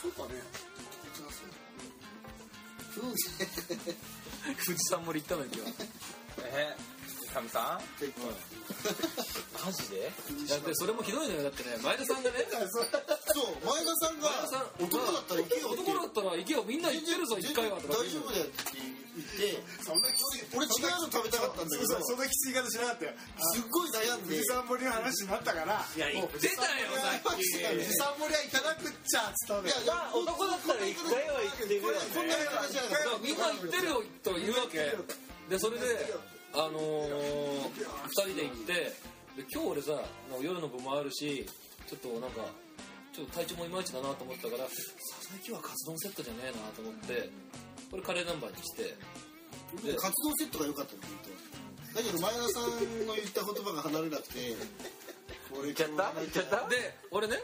[0.00, 0.40] そうかね。
[2.94, 3.04] そう
[4.64, 5.72] 富士山森行ったのに今日
[6.46, 6.76] え
[7.34, 7.82] かみさん？
[9.58, 10.06] マジで？
[10.46, 11.50] だってそれもひどいのよ。
[11.50, 12.46] だってね前田さんがね。
[12.46, 16.62] そう前田さんが前田さん男だったら行けよ男だったら行けよ。
[16.62, 18.86] みんな行ってるぞ一回はとか大丈夫だよって言
[19.18, 19.58] って。
[19.82, 21.98] そんなきつい俺違うの食べたかったんだけど。
[22.06, 23.18] そんなきつい方しなかったよ。
[23.18, 24.38] すっごい悩んで。
[24.38, 25.82] 富士山森の話になったから。
[25.82, 26.22] いや出
[26.54, 27.42] たよさっき。
[27.42, 29.82] 富士山森はいただくっちゃっつったんだよ。
[29.82, 33.02] いや男だったら一回は行ってるよねこんな話じゃない。
[33.02, 34.94] だからみんな行ってるよと言うわけ。
[35.50, 36.14] でそれで
[36.54, 38.92] あのー、2人で行ってで
[39.52, 39.92] 今日俺さ
[40.40, 41.44] 夜の部もあるし
[41.88, 42.46] ちょっとなんか
[43.12, 47.28] ちょっと体調もいまいちだなと思ったから佐々木はカツ丼セットじゃねえなと思って
[47.90, 48.82] これカレーナンバーにして
[49.82, 51.10] で活動セットが良かったの本
[51.92, 54.54] 当だけど前田さんの言った言葉が離れなくて
[55.62, 56.12] 言っちゃった？
[56.18, 56.68] 言っちゃった？
[56.68, 56.76] で
[57.10, 57.34] 俺ね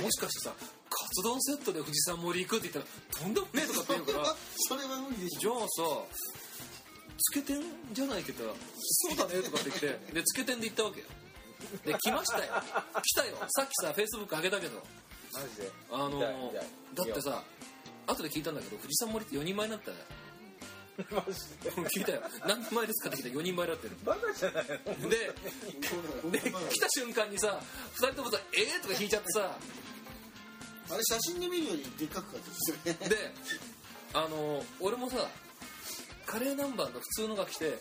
[0.00, 0.54] もしかしてさ
[0.88, 4.36] カツ丼セットで富士山森行くって言ったらとんでもねえとかって言うから
[4.68, 5.40] それは無理でしょ。
[5.40, 6.04] じゃあさ
[7.18, 11.06] つけてんじゃないけどそうだねとかって言ってでつけてんで行ったわけよ。
[11.84, 12.52] で来ましたよ。
[13.02, 13.36] 来たよ。
[13.48, 14.82] さっきさフェイスブック上げたけど。
[15.32, 15.70] マジで？
[15.90, 16.66] あの見たい見たい。
[16.94, 17.42] だってさ
[18.06, 19.96] 後で聞いたんだけど富士山森って4人前になったよ
[21.10, 21.70] マジで？
[21.90, 22.22] 聞いたよ。
[22.46, 24.64] 何人前ですかって聞いたら4人前だってるバカじゃない
[25.00, 25.08] の？
[25.08, 25.16] で
[26.38, 27.58] で来た瞬間にさ
[28.00, 29.56] 2人ともさ「えー?」とか引いちゃってさ
[30.88, 33.08] あれ写真で見るよりでっかくかったですよね。
[33.08, 33.34] で
[34.14, 35.28] あの俺もさ
[36.26, 37.78] カレー南蛮の普通のが来て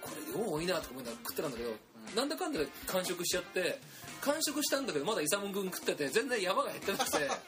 [0.00, 1.74] これ量多いなとか思いながら食ってたんだけど、
[2.14, 3.80] なんだかんだで完食しちゃって
[4.20, 7.18] 完食したんだけどまだ勇君食ってて全然山が減ってなくて。
[7.18, 7.38] なんか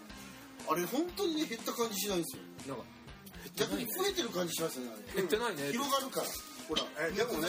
[0.67, 2.43] あれ本当にね減った感じしないんですよ。
[2.65, 3.85] 減って逆ないね。
[3.85, 5.13] に増えてる感じしますよねあれ。
[5.15, 5.73] 減ってないね。
[5.73, 6.27] 広がるから。
[6.69, 7.49] ほらえでもね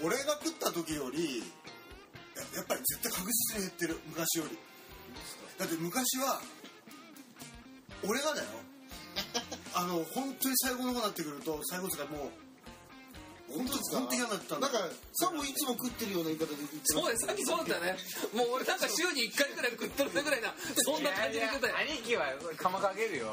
[0.00, 1.42] 俺が食った時より
[2.36, 3.98] ややっぱり絶対確実に減ってる。
[4.06, 4.56] 昔より。
[5.58, 6.40] だって昔は
[8.06, 8.46] 俺がだよ
[9.76, 12.32] あの本当に最後の方になってくると最後とかもう
[13.46, 14.68] 本当に本当に嫌になったんだ。
[14.68, 14.78] か
[15.14, 17.26] さもいつも食ってるような言い方で言ってそうです。
[17.28, 18.00] さっきそうだったよね。
[18.34, 20.50] もう俺なんか週に1回ぐらい食ってるねぐらいな
[20.82, 22.26] そんな感じで言ってたよ兄貴は
[22.58, 23.30] 釜かけるよ。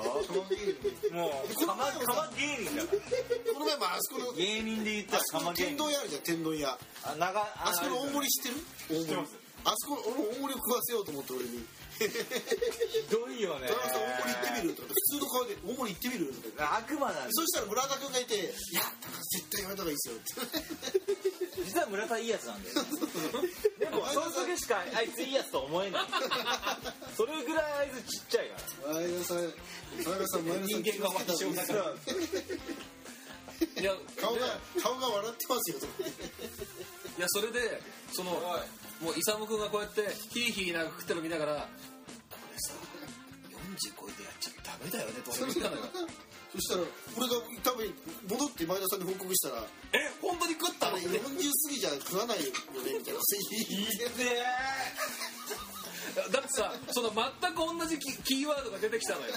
[1.10, 3.01] もう釜釜芸人だから。
[3.58, 5.73] この前もあそこの芸人で言ったら釜芸人。
[5.73, 6.77] 天丼屋あるじゃん天丼屋。
[7.08, 9.01] あ長ああそこの大盛り知ってる？
[9.01, 9.17] 大盛り
[9.65, 11.65] あそこの俺大盛りを食わせようと思って俺に
[11.99, 12.08] ひ
[13.12, 13.67] どいよね？
[13.67, 14.73] 田中さん大盛り行ってみる？
[14.75, 18.39] とか普通の顔で大盛り行ってみるとか悪魔なんそしたら村田君がいて「い
[18.73, 21.63] やだから絶対やめた方がいいですよ」って。
[21.63, 22.75] 実は村田いいやつなんだよ。
[23.79, 26.06] でもその時しかあいついいやつと思えない。
[27.15, 28.56] それぐらいあいつちっちゃいか
[28.88, 28.93] ら。
[28.95, 29.53] 前田さん前田
[30.03, 31.95] さん前田さん人間が悪性だから
[33.82, 35.77] いや顔が顔が笑ってますよ。
[37.17, 38.32] いやそれでその
[39.04, 41.68] もう勇君がこうやってヒーヒーなんか食ってるの見ながら
[42.32, 42.72] これさ
[43.52, 45.84] 40超えてやっちゃダメだよねと俺言ったのよ
[46.54, 46.88] そしたら
[47.18, 47.36] 俺が
[47.66, 47.92] 多分
[48.30, 51.08] 戻って前田さんに報告したらえ本当に食ったのって。
[51.10, 51.36] 40過
[51.68, 53.20] ぎじゃ食わないよねみたいな
[56.32, 59.34] だってさその全く同じキキーワードが出てきたのよ。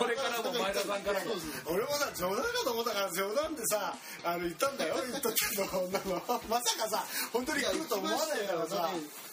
[0.00, 1.32] 俺からも前田さんからも。
[1.66, 4.94] 俺もさ冗談かと思ったから冗談でさあの言ったんだよ。
[5.10, 6.22] 言っとくけどこんなの。
[6.48, 8.90] まさかさ本当に来ると思わないからさ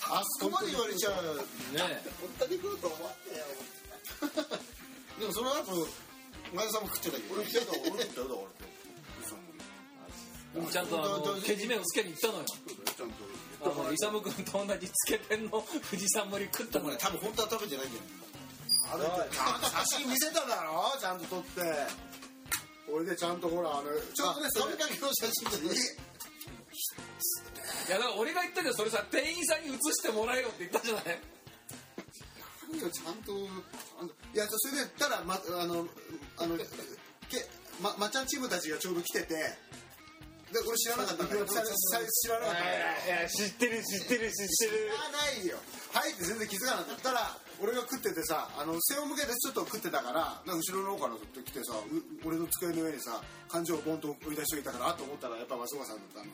[0.10, 1.14] あそこまで言われちゃう。
[1.14, 3.46] ね本当に来ると思わないよ。
[5.20, 5.88] でもその後
[6.54, 7.36] 前田さんも食ってたけど。
[7.36, 7.84] 俺食ったよ。
[7.94, 8.48] 俺食ったよ。
[10.56, 13.28] だからちゃんとあのけじめをつけに行ったのよちゃんと
[13.72, 15.50] あの勇君と同じつけてんの
[15.90, 16.92] 富士山盛り食ったのよ。
[16.92, 18.04] 俺多分本当は食べてないんだよ。
[18.94, 20.94] あれちゃんと写真見せただろ？
[21.00, 21.62] ちゃんと撮って。
[22.92, 25.80] 俺でちゃんとほらあのちょうどねそれそれだけの写真じゃないい
[27.90, 31.18] やだから俺が言ったけどそれさ店員さんに写してもらえよって言ったじゃない。
[32.70, 33.34] 何よちゃんと
[33.98, 35.88] あのいやそれでたらまあの
[36.38, 36.64] あのけ
[37.82, 39.34] ままっちゃんチームたちがちょうど来てて
[40.56, 41.48] で俺知らなかったんだけど。
[41.52, 42.64] ささ知らなかった。
[42.64, 44.88] いや知ってる知ってる知ってる。
[44.88, 45.60] 知らないよ。
[45.92, 56.28] はいって全然気づかなかったら俺が食っててさあの背を向けてちょっと食ってたからなんか後ろの方からずっと来てさう俺の机の上にさ感情をボンと追い出しといたからあと思ったらやっぱ松岡さんだったの。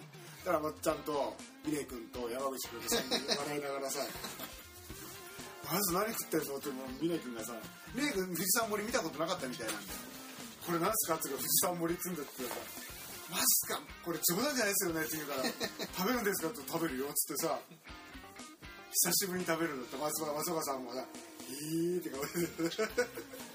[0.46, 4.02] だからまっちゃんとミレイ君と山口君と3人で笑いながらさ
[5.70, 7.54] まず何食ってんのってもうミレイ君がさ
[7.94, 10.00] ミレイ君富士山盛り見たことなかったみたいなんだよ。
[10.66, 12.56] これ何すかって言うから富士山盛り積んでってさ
[13.32, 13.82] マジか。
[14.06, 15.44] これ冗談じゃないですよねって言うから
[15.98, 17.60] 食べるんですかって食べるよっつってさ
[18.92, 19.98] 久しぶりに食べるんだって。
[19.98, 21.06] 松岡松岡さんもさ
[21.50, 22.30] 「いい」って顔で。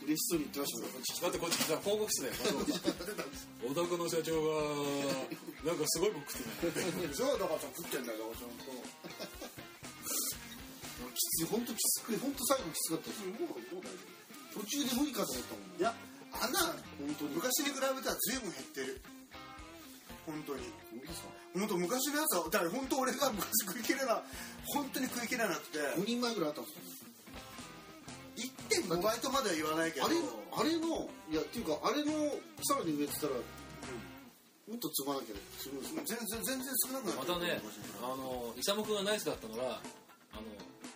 [0.06, 0.86] 嬉しそうに言ってましたね
[1.22, 2.34] だってこっちさ報告室だよ
[3.66, 4.62] お宅の社長が
[5.66, 8.70] なんかすごい僕食ってないでしょだからさ食ってんだよちゃんと
[11.10, 13.20] きつい本当きつく本当最後きつかったです。
[13.26, 13.98] もうもう大丈
[14.54, 15.64] 途中で無理かと思ったもん。
[15.74, 15.94] 夫いや
[16.32, 16.76] あんな本
[17.18, 17.98] 当に昔に比べたら
[18.30, 19.02] 随分減ってる
[20.26, 20.62] 本当に。
[21.54, 24.22] 本当昔のやつはだから本当俺が昔食い切れな
[24.66, 25.78] 本当に食い切れなくて。
[25.96, 27.06] 5人前ぐらいあったんですかね
[28.36, 30.06] 1.5倍とまでは言わないけど。
[30.06, 30.16] あれ
[30.58, 32.12] あれのいやっていうかあれの
[32.64, 33.34] さらに上って言ったら、
[34.66, 35.34] もっと積まなきゃ
[35.94, 37.60] 全然全然少なくなっまたね
[38.02, 39.80] あの勇君がナイスだったのは
[40.32, 40.42] あの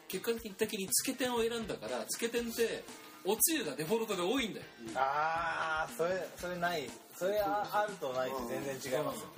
[0.08, 2.82] 結果的につけ天を選んだからつけ天って
[3.24, 4.66] おつゆがデフォルトで多いんだよ。
[4.96, 6.90] ああそれそれない
[7.20, 9.20] それああるとないと全然違います。
[9.20, 9.28] よ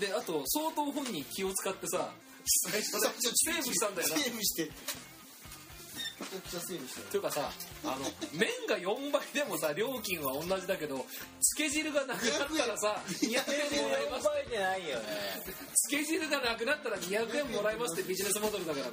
[0.00, 2.08] であと相当本人気を使ってさ
[2.46, 2.80] セーブ
[3.74, 7.00] したんだよなセーブしてめちゃくちゃセーブして。
[7.12, 7.52] というかさ
[7.84, 11.04] あの麺が4倍でもさ料金は同じだけど
[11.42, 13.28] つけ汁がなくなったらさ200
[13.76, 14.24] 円もらえます。
[14.24, 15.04] 覚えてないよね。
[15.74, 18.86] つけ汁がなくなったら200円もらえますってビジネスモデルだから。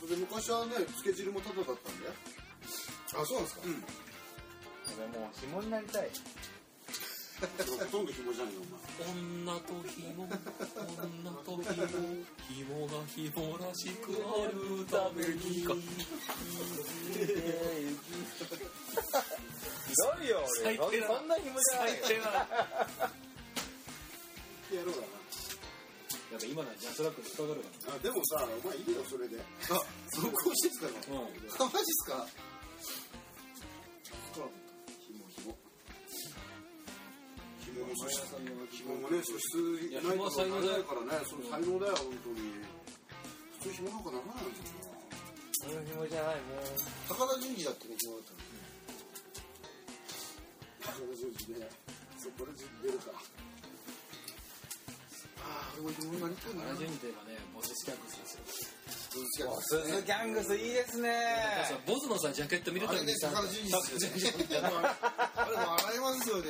[0.00, 2.14] それで昔はねつけ汁もタダだったんだよ。
[3.20, 3.84] あそうなんですか、うん、
[4.98, 6.10] 俺もう紐になりたい。
[7.40, 7.46] ほ
[7.86, 10.36] とんど紐じゃないのお前女と紐女
[11.40, 11.72] と紐
[12.50, 15.72] 紐が紐らしくあるためにか。
[19.88, 20.76] ひどいよ俺。
[20.76, 21.96] 最低だそんな紐じゃないよ。
[22.02, 22.20] 最低
[24.76, 25.00] やろうか
[26.30, 29.40] やっぱ今ならジャスラック引っかかるあでもさお前いいよそれで。
[29.40, 29.42] あ
[30.10, 31.26] そこしてたのらうん。
[31.26, 32.26] あマジっすか？
[37.90, 38.22] 紐も素質
[38.70, 39.58] 紐もね素質
[39.90, 40.18] いやない
[40.86, 42.54] からねその才能だよ本当に
[43.58, 44.78] 普通紐なんかならないんだよ
[45.58, 46.70] その紐じゃないもうな
[47.10, 48.38] 高田純次だってね紐だったの
[50.86, 51.66] 高田純次ね
[52.16, 52.52] そこで
[52.86, 53.10] 出るか
[55.42, 61.10] ああ俺も紐になりたいな原順次といえばねモススキャンクスですよスズギャングスいいですね
[61.86, 63.78] ボズのさジャケット見るあれねたびにさ。
[63.82, 64.78] 高田純次ですよね
[65.34, 66.44] あれも笑いますよね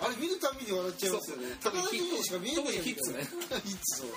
[0.00, 1.46] あれ見るたびに笑っちゃいますよね。
[1.62, 3.18] 高田純次しか見えねえよ特にヒッツね
[3.64, 4.10] ヒッツそう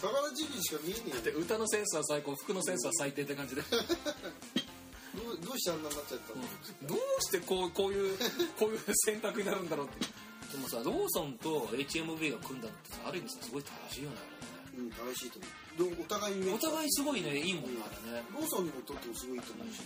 [0.00, 3.62] 高田純次しか見えねえよで歌のセンスは最高服のセンスは最低って感じで。
[3.62, 6.42] どうどうしてあんなになっちゃったの？
[6.88, 8.18] どうしてこうこういう
[8.58, 10.06] こういう選択になるんだろうって。
[10.52, 14.16] でもさローソンと HMV が組んだのってさある意味さすごい正しいよね。
[14.78, 15.90] うん正しいと思う。
[15.90, 18.24] でもお互いにお互いすごいねいいもんねあれね。
[18.32, 19.80] ローソンにもとってもすごいと思うし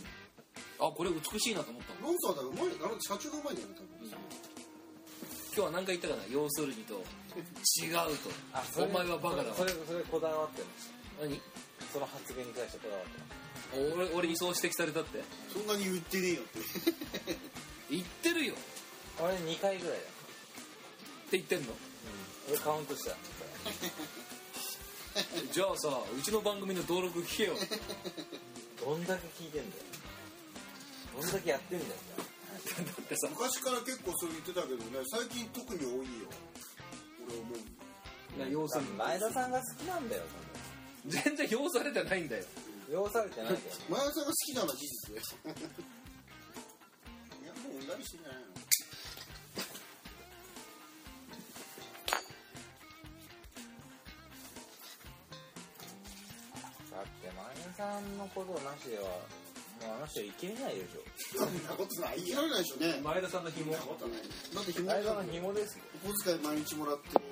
[0.80, 4.10] あこれ美しいなと思ったローソンはだからうまいあの社長がうまいんだよね多分
[5.58, 6.22] 今日は何回言ったかな？
[6.30, 6.94] 要するにと。
[7.82, 8.30] 違うと。
[8.54, 9.56] あそれお前はバカだわ。
[9.58, 10.68] それそれこだわってる
[11.20, 11.34] 何？
[11.92, 13.18] その発言に対してこだわって
[13.98, 15.18] 俺俺にそう指摘されたって。
[15.50, 16.60] そんなに言ってねえよって。
[17.90, 18.54] 言ってるよ。
[18.54, 18.56] っ
[19.18, 20.04] 俺2回ぐらいだ。
[20.06, 20.10] て
[21.32, 21.74] 言ってんの？
[22.50, 23.16] 俺カウントした。
[25.50, 27.56] じゃあさうちの番組の登録聞けよ。
[28.78, 29.82] どんだけ聞いてんだよ。
[31.20, 31.92] どんだけやってんだよ
[32.84, 36.28] だってさ昔から結構それ言ってたけどね最近特に多いよ。
[37.26, 37.58] 俺思う。
[38.52, 38.90] 要するに。
[38.92, 40.22] 前田さんが好きなんだよ
[41.06, 42.44] 全然要されてないんだよ。
[42.90, 43.60] 要されてないけど
[43.96, 45.20] 前田さんが好きなのは事実で
[47.42, 48.48] いやもううんざりしてんじゃないの？
[56.90, 59.04] だって前田さんのことなしでは
[59.80, 61.02] もうあの人いけないでしょ。
[61.38, 62.76] そんなことないいられないでしょ。
[62.76, 63.72] ね前田さんの紐。
[63.72, 63.82] だっ
[64.64, 65.84] て紐前田の紐ですよ。
[66.04, 67.24] お小遣い毎日もらってね。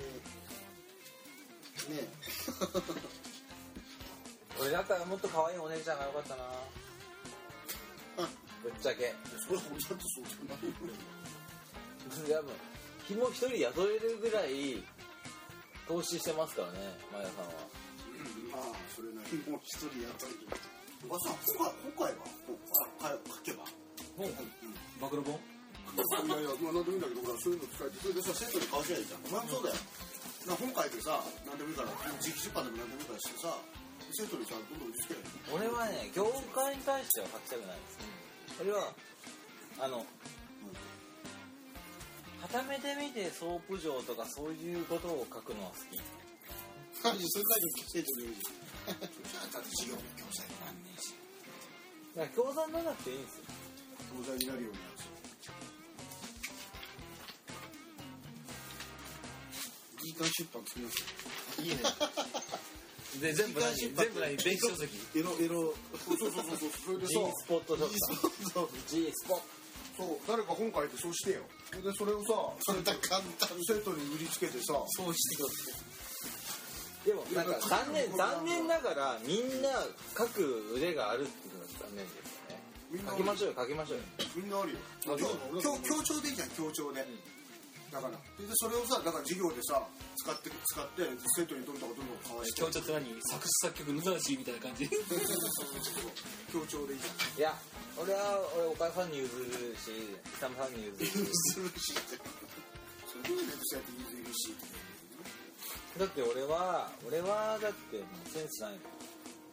[4.59, 6.43] 俺だったらもっと可愛いお姉ちゃんがよかったな。
[8.63, 9.13] ぶっちゃけ。
[9.45, 10.57] それはちゃんとそうじゃない。
[12.27, 12.51] いやもう
[13.07, 14.83] 紐一人雇えるぐらい
[15.87, 17.51] 投資してますからね前田さんは。
[18.53, 18.59] ああ
[18.95, 20.25] それなりもう一人やった
[21.05, 22.65] ばさん今回今回はこう
[23.05, 23.61] あ書けば
[24.97, 25.39] 暴露本い
[26.29, 29.75] やいやまあ何でもいいんだけどほらそういうの使えてそれでさ生徒に買わせりゃいじゃんお前もそうだよ
[30.47, 33.53] な本書いてさ何でもいいから自費出版でも何でもいいからしてさ
[34.09, 35.21] 生徒にさどんどん売りつける
[35.53, 36.25] 俺はね業
[36.55, 38.01] 界に対しては書きたくないです
[38.61, 38.89] 俺は
[39.77, 40.03] あの
[42.41, 45.99] はためで見てソープ嬢とかそういうことを書くのは好き
[47.03, 48.03] 何それだけ生
[48.93, 51.13] 徒に言うだって授業の教材になんねえし
[52.15, 53.43] だから教材にならなくていいんですよ
[54.07, 55.07] 教材になるようになるし
[60.05, 61.77] いい感出版作りますよいいね。
[63.17, 65.73] で全部何全部何電子書籍エロエロ
[66.07, 66.69] そうそうそうそう。
[66.85, 67.91] それで G さスポットとか
[68.87, 69.43] G スポット
[69.97, 71.41] そう誰か本書いてそうしてよ
[71.81, 72.29] でそれをさ
[72.61, 75.49] そんな簡単生徒に売りつけてさそうしてよ
[77.07, 79.71] でもなんか残念残念ながらみんな
[80.11, 82.59] 書く腕があるっていうのが残念ですよね。
[83.07, 84.03] 書きましょうよ書きましょうよ。
[84.35, 84.83] みんなあるよ。
[85.07, 86.99] あそうなの強強調でいいじゃん強調で、
[87.95, 88.19] だから。
[88.35, 89.79] でそれをさだから授業でさ
[90.19, 91.07] 使って使って
[91.39, 92.59] 生徒にどんどんどんどんかわして。
[92.59, 93.07] 強調って何？
[93.23, 94.91] 作詞作曲ヌナシーみたいな感じ。
[96.51, 97.39] 強調でいいじゃん。
[97.39, 97.55] いや
[97.95, 99.95] 俺は俺お母さんに譲るし
[100.43, 101.31] 久間さんに譲るし。
[101.55, 101.95] するし
[103.07, 104.51] それでそうやって譲るし
[105.97, 108.81] だって俺は俺はだってもうセンスないもん。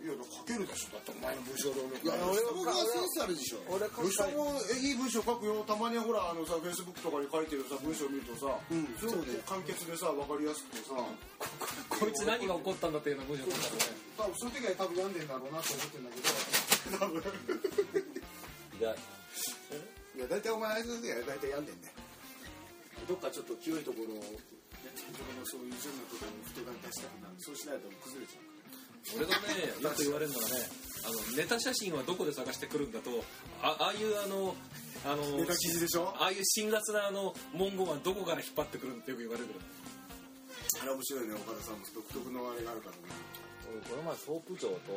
[0.05, 1.01] いや書けるでしょ。
[1.01, 1.81] だってお前の文章で。
[1.81, 3.65] いや俺は僕はセンスあるでしょ。
[3.73, 4.37] 俺書きたい。
[4.37, 5.65] 文章もえいい文章書くよ。
[5.65, 10.93] たまにほらあのさフェイスブックとかに書いてるさ文章見るとさ、うんすごく簡潔でさ分かりやすくてさ。
[11.89, 13.97] こいつ何が起こったんだっていうような文章だったね。
[14.21, 16.99] 多分その時は多分病んでんだろうなと思ってんだけど。
[17.01, 17.25] 多分。
[18.77, 18.93] 意外
[20.15, 21.93] いや大体お前あいつで大体病んでんね。
[23.09, 24.23] どっかちょっと清いところを
[24.85, 28.55] ね自分のそういう順なところに太が出したくなるそうしないと崩れちゃう
[29.17, 30.65] 俺がねよく言われるのがね
[31.05, 33.11] あのネタ写真はどこで探してくるんだと
[33.61, 34.57] あああいうあの
[35.05, 39.49] あのネタ記事でしょああいう辛辣なあの文言はどこから引っ張ってくるんってよく言われる
[40.81, 41.35] あれ面白いね。
[41.35, 43.15] 岡田さんも独特のあれがあるからね。
[43.71, 44.97] 俺この前ソープ嬢と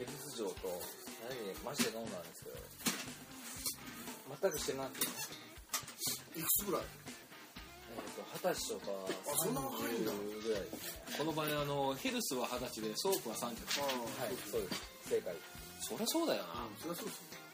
[0.00, 0.80] エビス嬢と
[1.28, 2.56] 何でマジで飲んだんですけど
[4.40, 5.06] 全くしてなくて
[6.38, 6.82] いくつぐらい
[8.34, 10.12] 二十歳とかあそんな若いんだ。
[10.12, 11.18] 30ぐらいですね。
[11.18, 13.56] この場合あのヘルスは二十歳でソープは30はい
[14.50, 14.82] そうです。
[15.08, 15.34] 正解。
[15.80, 16.66] そりゃそうだよな。
[16.80, 17.46] そりゃそうですよ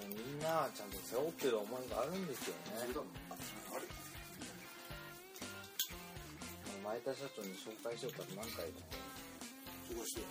[0.00, 2.80] もうみんなちゃんと背負ってる思いがあるんですよね。
[2.80, 3.84] あれ
[6.80, 8.80] 前田社長に紹介しようか何回も
[9.86, 10.22] そこして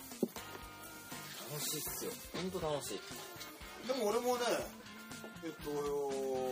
[1.48, 2.12] 楽しいっすよ。
[2.34, 3.00] 本当楽しい。
[3.86, 4.42] でも俺もね
[5.44, 6.49] えっとソ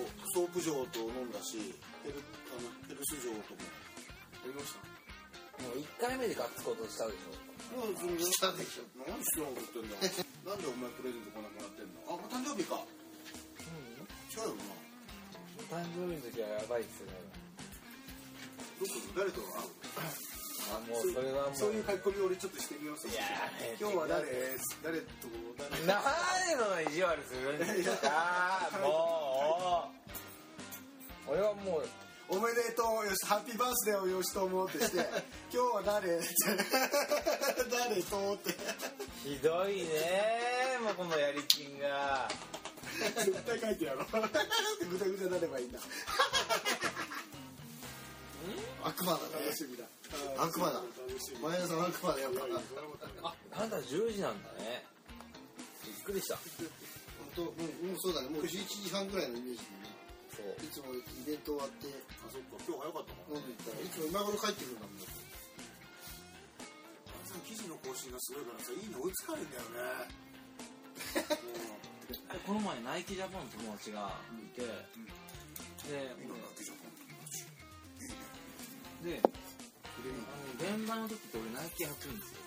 [0.49, 1.61] ープ嬢と飲んだし
[2.03, 2.17] ヘル
[2.57, 4.81] あのヘルス嬢ともやりました？
[5.63, 7.35] もう1回目でガッツことしたでしょ。
[7.77, 9.99] もうそれしたでしょ何しってんだ？
[10.49, 12.01] なんでお前プレゼントこんなもらってんの？
[12.09, 12.81] あ誕生日か。
[14.33, 14.63] 違うよな。
[15.69, 17.19] 誕生日の時はやばいっすよね。
[18.79, 18.95] どこ？
[18.95, 19.75] で誰と会う
[20.71, 24.27] あもうそれはもうそういう書き込み俺ちょっとしてみますよいやー今日は誰
[24.85, 25.07] 誰と
[25.59, 25.87] 誰？
[25.87, 26.05] なん
[26.47, 27.55] でその意地悪する？
[27.55, 29.98] んですかもう
[31.31, 31.89] 俺はもう
[32.31, 34.99] おめでとうよしハッピーバースデーをよしと思うってして
[35.53, 36.21] 今日は誰？
[37.71, 38.55] 誰とって？
[39.25, 40.79] ひどいね。
[40.83, 42.29] もうこのやりきんが。
[43.17, 44.07] 絶対書いてやろう。
[44.11, 45.73] ぐだぐだになればいいん。
[45.73, 45.79] だ
[48.85, 49.19] 悪魔だ。
[49.19, 49.77] ね楽しみ。
[49.77, 49.85] だ
[50.43, 50.83] 悪魔だ
[51.43, 52.61] 前田さん悪魔だやっぱな
[53.23, 54.85] あなんだ10時なんだね。
[55.85, 56.37] びっくりした。
[56.37, 56.43] 本
[57.37, 57.43] 当？
[57.43, 58.29] もうもうそうだね。
[58.29, 58.49] もう11
[58.85, 59.61] 時半ぐらいのイメージ
[60.63, 61.91] いつもイベント終わって
[62.23, 65.01] あそっか今日早かったもん飲んでいったらいつも今頃帰ってくるんだもん
[67.29, 70.09] さ記事の更新がすごいからさいいの追いつかないんだよね。
[72.49, 74.73] この前ナイキジャパンの友達がいて、でう
[76.25, 76.25] ん。
[76.25, 76.79] 今だけじゃん
[79.05, 82.41] であの現場の時って俺ナイキ履くんですよ。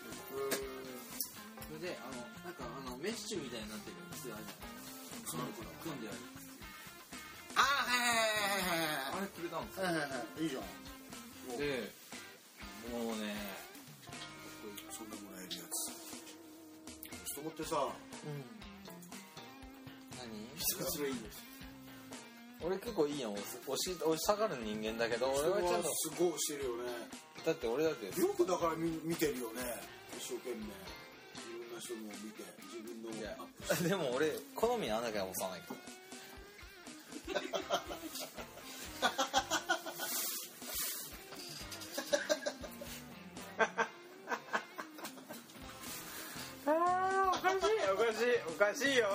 [1.67, 4.11] それであのなんかあのメッシュみたいになってるん。
[4.11, 4.45] ですよあれ
[5.81, 6.40] 組んである
[7.55, 10.63] あはいはいはいあれくれたんですよはいはいはいはいいいじゃん。
[11.57, 11.91] で
[12.91, 13.35] もうね。
[14.91, 15.91] そんなもらえるやつ。
[17.25, 17.89] 人もってさ。
[20.17, 20.27] 何？
[20.61, 21.21] それいいよ
[22.63, 23.33] 俺結構いいやん。
[23.33, 26.91] 押し押し押したがる人間だけど俺はちゃんとすごいしてるよね。
[27.45, 28.05] だって俺だって。
[28.05, 29.61] よくだから見見てるよね。
[30.17, 30.61] 一生懸命。
[30.61, 30.69] い
[31.57, 33.89] ろんな人も見て自分のいやアップして。
[33.89, 35.79] でも俺好みなんだけど押さないから
[48.71, 49.07] かしいよ。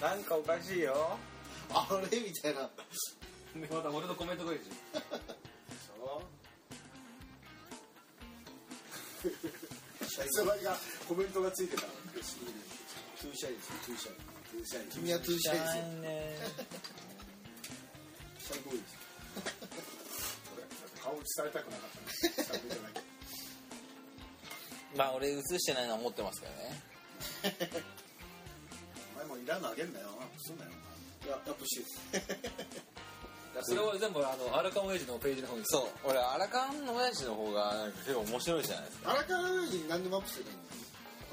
[0.00, 1.18] なんかおかしいよ。
[1.72, 2.70] あれみたいな。
[3.54, 4.70] でまた俺のコメント がいいでし
[10.30, 10.76] それが
[11.08, 13.66] コメントがついてた too shy です。
[13.68, 15.76] よ too shy too shy 君は too shy です。
[15.76, 16.36] よね
[18.38, 18.94] shy boy です。
[21.02, 21.90] 顔映されたくなかっ
[22.94, 23.00] た
[24.96, 26.40] まあ俺映してないのは思ってます。
[26.40, 26.82] けどね
[29.50, 30.06] お前もいらんのあげんなよ。
[30.38, 30.70] そうだよ。
[31.26, 35.64] いやアップしてるょそれを全部あのアラカン親父のページの方に。
[35.66, 36.08] そう。
[36.08, 39.10] 俺アラカンの親父の方がなんか結構面白いじゃないですか。
[39.10, 40.58] 荒川親父に何でもアップしてるんだよ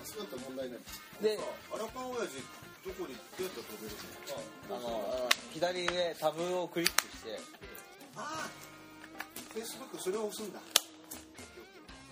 [0.03, 0.80] そうだったら問題ない
[1.22, 1.38] で
[1.70, 2.41] アラパン親父
[2.82, 3.93] どこにどうやって飛べる
[4.72, 7.38] のあのあの左でタブをクリックして。
[8.15, 8.49] ああ
[9.53, 10.59] フェイスブックそれを押すんだ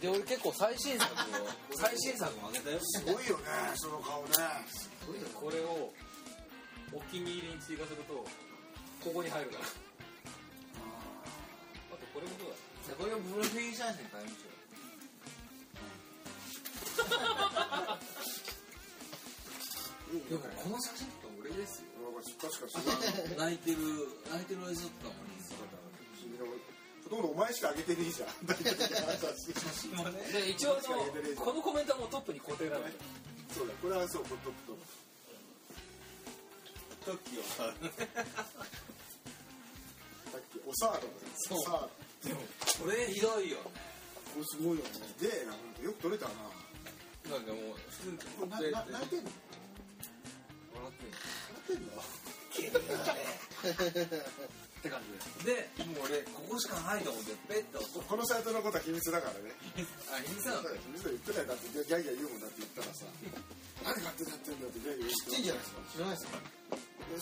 [0.02, 1.16] で俺結構最新作を。
[1.74, 2.80] 最新作も上げたよ。
[2.82, 3.44] すごいよね
[3.76, 4.30] その顔ね。
[5.34, 5.94] これを
[6.94, 8.14] お気に入りに追加すると
[9.04, 9.66] ここに入るから。
[9.66, 9.68] あ
[11.96, 12.56] とこれもそうだ？
[12.98, 14.54] これをプロフィール写真変えましょ
[20.16, 21.90] でもこの写真とか俺ですよ。
[22.42, 23.78] 確かに泣いてる
[24.32, 25.66] 泣いてる映像とかもいいですよ
[27.06, 28.30] ほとんどお前しか上げてねえじゃん。
[28.46, 28.54] で
[30.50, 30.76] 一応
[31.38, 32.92] このコメントはもうトップに固定なんで
[33.54, 34.82] そうだこれはそうトップトップ。
[37.06, 37.44] さっきお
[40.76, 41.64] サードそう。
[41.64, 41.88] サー
[42.28, 42.42] でも
[42.82, 43.40] これひど。
[43.40, 43.70] いよドこ
[44.40, 44.84] れすごいよ。
[44.84, 44.90] ね
[45.22, 45.46] で
[45.86, 46.34] よく撮れたな。
[47.30, 49.30] なんかもう普通にこれなな泣いてんの？
[50.74, 51.18] 笑ってんの？
[54.80, 55.78] って感じです。
[55.78, 57.82] でもう俺ここしかないと思ってペッと。
[58.02, 59.52] このサイトのことは秘密だからね。
[60.14, 61.18] あインスタそうだよ秘密だよ。
[61.18, 63.06] 言ってないだってギャーギャー言うもんだって言ったらさ
[63.84, 66.42] 何勝手にやってんだってギャーギャー言知ってんじゃないですか知らないですか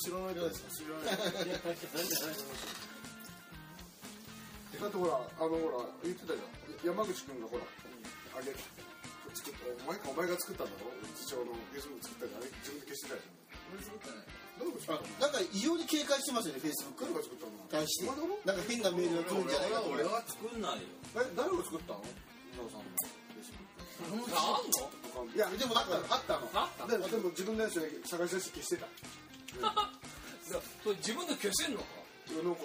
[0.03, 2.63] 知らないです知らない
[4.83, 6.51] だってほらあのほら言ってたじゃん
[6.83, 7.63] 山口君がほら
[8.35, 8.51] あげ
[9.31, 13.42] 作ったお前かお前が作ったんだろ次長のフェイス作ったじゃんあれ自分で消してたじゃん
[13.73, 14.21] 俺作ったね
[14.61, 17.51] 誰が作ったのなんか異様に警戒してますよねフェイスブック誰が作ったの？
[17.73, 18.05] 対して。
[18.05, 18.13] な
[18.53, 20.85] んか変なメールが来るんじゃないかと俺は作んないよ。
[21.17, 22.05] え誰が作ったの？
[22.53, 24.37] 皆さんのフェイスブック
[25.17, 25.33] あんの？
[25.33, 26.45] いやでもあったのあったの。
[26.53, 28.85] あったでもでも自分のやつで探し出して消してた。
[30.83, 31.85] それ自分で消せんのか？
[32.29, 32.61] いやなんか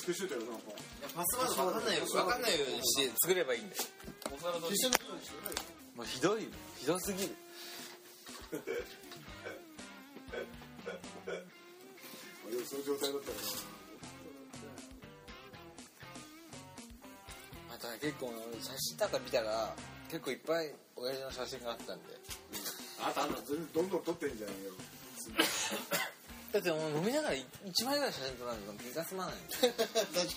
[0.00, 0.72] 消してたよなんか。
[1.14, 2.04] パスワード分かんないよ。
[2.06, 3.82] 分かんないようにして作ればいいんだよ。
[4.32, 5.00] 消せない
[5.94, 6.50] もうひどいよ。
[6.78, 7.34] ひどすぎる
[10.28, 10.36] で
[12.56, 13.36] もそういう状態だったか
[17.68, 19.74] また結構写真なんか見たら
[20.08, 22.04] 結構いっぱい親父の写真があったんで。
[23.00, 23.26] らあったあ
[23.74, 24.56] どんどん撮ってんじゃんよ。
[26.52, 27.44] だってもう飲みながら1
[27.84, 29.34] 枚ぐらい写真撮らないと気が済まない。
[29.50, 29.68] 確か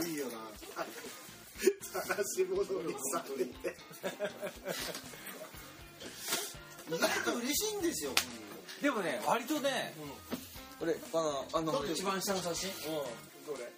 [0.07, 0.39] いいよな
[1.93, 3.77] 探し物にされて
[6.89, 8.11] 意外と嬉しいんですよ
[8.83, 9.95] でもね割とね
[10.81, 12.71] 俺あのあの一番下の写真
[13.47, 13.71] どれ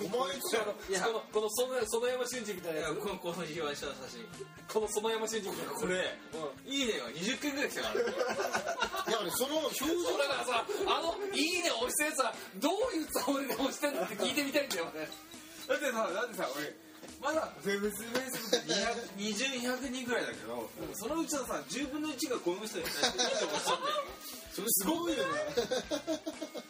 [0.00, 1.00] お前いや
[1.32, 4.24] このこの園園山俊二みたいなやつこのこの一番下の写真
[4.72, 6.18] この園山俊二みたいなやつこれ
[6.66, 9.86] いいねが20件ぐらい来たからいやその表情
[10.18, 15.08] だからさあの「いいね」押したやつはどういうつもりで押してんのって聞いてみたいんだよね。
[15.68, 16.74] だってさだってさ俺
[17.20, 18.66] まだフェイスブック
[19.18, 23.94] 20200人ぐらいだけど、そのうちのさ10分の1がこの人に対していいとかしちゃってる
[24.52, 25.32] それすごいよね。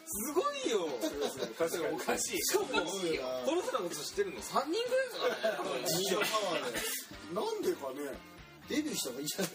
[0.07, 0.89] すごいよ。
[1.59, 5.37] 確かにおかしいすごいよなこの人のこと知ってるの3人ぐらいですから。
[5.37, 5.57] ね。
[6.31, 6.81] パワーで
[7.35, 8.13] なんでかね
[8.69, 9.51] デビューした方がいいじゃない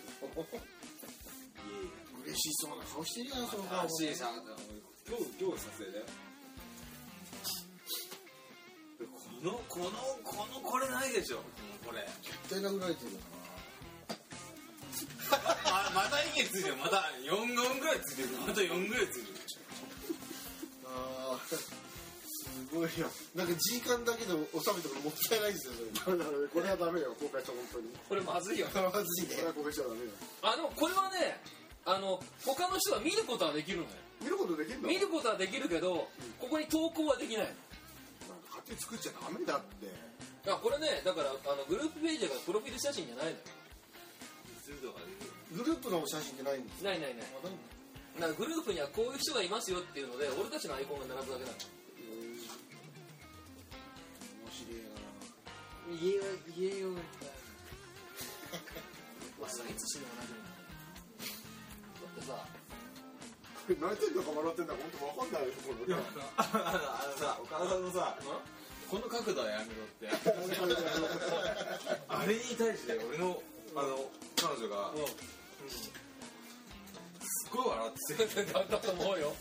[2.25, 4.29] 嬉しそうな顔してるやんその顔らしいさ
[5.07, 6.05] 今日今日撮影だよ
[9.47, 9.91] のこの
[10.23, 11.39] このこれないでしょ。
[11.85, 12.03] これ。
[12.21, 13.19] 絶対れてるよ
[15.31, 19.39] ままた2件ついてるまた4本ぐらいついてるまた4ぐらいついてる。
[20.83, 21.71] なあーす
[22.73, 23.07] ごいよ。
[23.35, 23.53] なんか
[24.03, 24.35] だけで収
[24.75, 25.73] めてももったいないですよ
[26.03, 26.17] それ
[26.47, 27.87] これはダメよ公開した本当に。
[28.09, 28.67] これまずいよ。
[28.73, 30.11] まずいねこれは公開しちゃダメよ。
[30.43, 31.39] あのこれはね
[31.85, 33.89] あの他の人が見ることはできるのよ。
[34.23, 34.87] 見ることできるの？
[34.87, 36.07] 見ることはできるけど
[36.39, 37.66] ここに投稿はできないなんか勝
[38.67, 39.87] 手に作っちゃダメだって。
[40.47, 43.31] あこれねだからあのグループページがプロフィール写真じゃないの。
[43.31, 43.47] よ。
[45.55, 47.57] グループの写真ってないんですないないないあないん
[48.19, 48.27] だ。
[48.27, 51.57] だからグループにはこういう人がいますよっていうので俺たちのアイコンが並ぶだけなの。
[54.43, 54.99] 面白いな。
[55.95, 56.91] 家は家よ
[59.47, 60.59] さいつ死んでも大丈夫なの
[62.03, 62.43] だってさ。
[63.67, 68.15] 泣いてんのか笑ってんだか本当わかんないよこれあのさ岡田さんのさ
[68.89, 70.07] この角度はやめろって。
[72.07, 73.43] あれに対して俺の
[73.75, 74.93] あの彼女が
[77.21, 79.35] すごい笑っててだったと思うよ。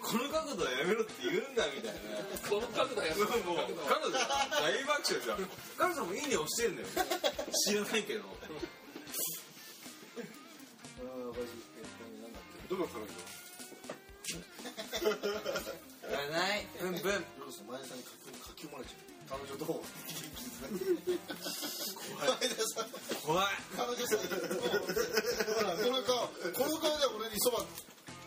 [0.00, 2.00] この角度はやめろって言うんだみたいな。
[2.48, 3.28] この角度やるもう
[3.88, 5.48] 彼女大爆笑じゃん。
[5.76, 6.88] 彼女もいいね押してんだよ。
[7.66, 8.22] 知らないけど。
[12.68, 13.08] どの彼女
[16.10, 16.66] いらない。
[16.80, 17.02] ブンブン。
[17.38, 18.10] どうする前田さんに書
[18.60, 19.80] き書き込まれちゃう彼女どう怖
[22.28, 22.44] い。
[23.24, 23.46] 怖い。
[23.76, 24.26] 彼女さんほ
[25.64, 27.64] らこの顔この顔で俺にそば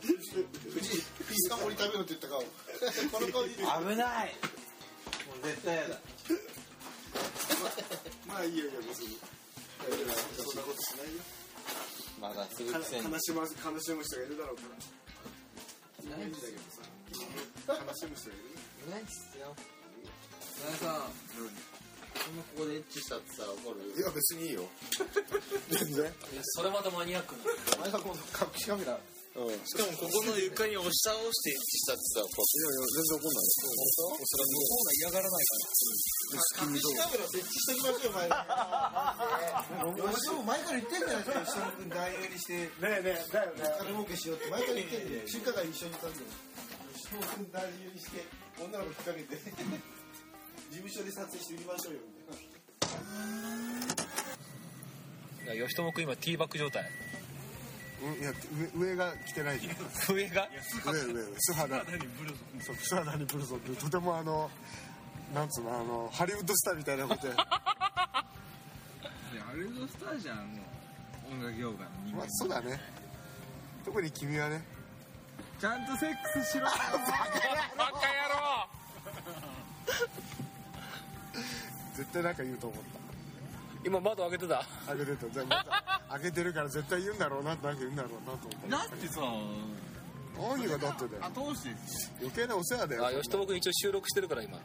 [0.01, 2.47] 藤井ピザ盛り食べろって言った顔こ
[3.21, 3.61] の顔に危
[3.99, 4.33] ない。
[5.27, 5.99] もう絶対やだ
[8.27, 8.49] まあい。
[8.49, 8.57] い。
[8.57, 8.67] よい。
[8.69, 8.73] い。
[8.73, 9.19] よ別に
[10.37, 11.13] そんなことしない。
[11.13, 11.19] よ
[12.21, 13.47] まだすぐ悲くせにしま悲
[13.79, 14.29] しむ人がい。
[14.29, 16.19] るだろうからい。
[16.19, 16.27] ない。
[16.27, 18.39] んだけどさ悲しむ人がい。
[18.39, 18.43] る
[18.87, 18.91] い。
[18.91, 19.01] ない。
[19.01, 19.53] っすよ
[20.63, 21.11] 田中さん
[22.23, 23.83] そんなここでエッチしたってさ怒る？
[23.99, 24.63] いや別にいいよ。
[25.67, 26.07] 全然。
[26.55, 27.43] それまたマニアックな。
[27.83, 28.95] 前田今度隠しカメラ
[29.35, 29.51] うん。
[29.51, 34.23] いやいやしかもここの床に押し倒してエッチしたってさこ全然怒んない本当？
[34.23, 36.71] それは向こうが嫌がらないから。
[36.71, 38.29] 隠しカメラ設置しときましょう前。
[38.29, 38.39] 田
[39.99, 43.67] 私も前から言ってんじゃないですか吉野君代理にしてねえねえだよね。
[43.83, 46.23] 金儲けしようって前から言ってんで中華街一緒にいたんで
[46.93, 48.23] 吉野君代理にして
[48.61, 49.35] 女の子引っ掛けて
[50.73, 52.13] 事務所で撮影して売りましょうよみ
[55.45, 55.65] たいな。
[55.67, 56.89] 吉友君今ティーバック状態。
[58.01, 58.33] うんいや
[58.75, 59.75] 上上が着てないじゃん。
[60.09, 60.49] 上が？
[60.83, 61.77] 上上素肌。
[61.77, 61.83] に
[62.17, 62.61] ブルゾン。
[62.61, 63.59] そう素肌にブルゾン。
[63.59, 64.49] ってとてもあの
[65.31, 67.43] なんつうのあのハリウッドスターみたいなこと やハ
[69.53, 70.63] リウッドスターじゃんも
[71.29, 72.81] う音楽業界の人まあそうだね。
[73.85, 74.65] 特に君はね。
[75.61, 76.65] ちゃんとセックスしろ。
[76.65, 78.67] バカ野郎
[81.95, 82.83] 絶対なんか言うと思っ
[83.85, 84.63] 今窓開けてた？
[84.87, 85.27] た開けてた。
[85.27, 88.77] 全部開けてるから絶対言うんだろうなってなんか言うんだろうなと思った。
[88.77, 89.21] だってさ
[90.39, 91.25] 何がだってだよ。
[91.25, 91.63] 後押し？
[91.65, 91.75] で
[92.21, 94.57] 余計なお世話だよあ吉友君一応収録してるから今。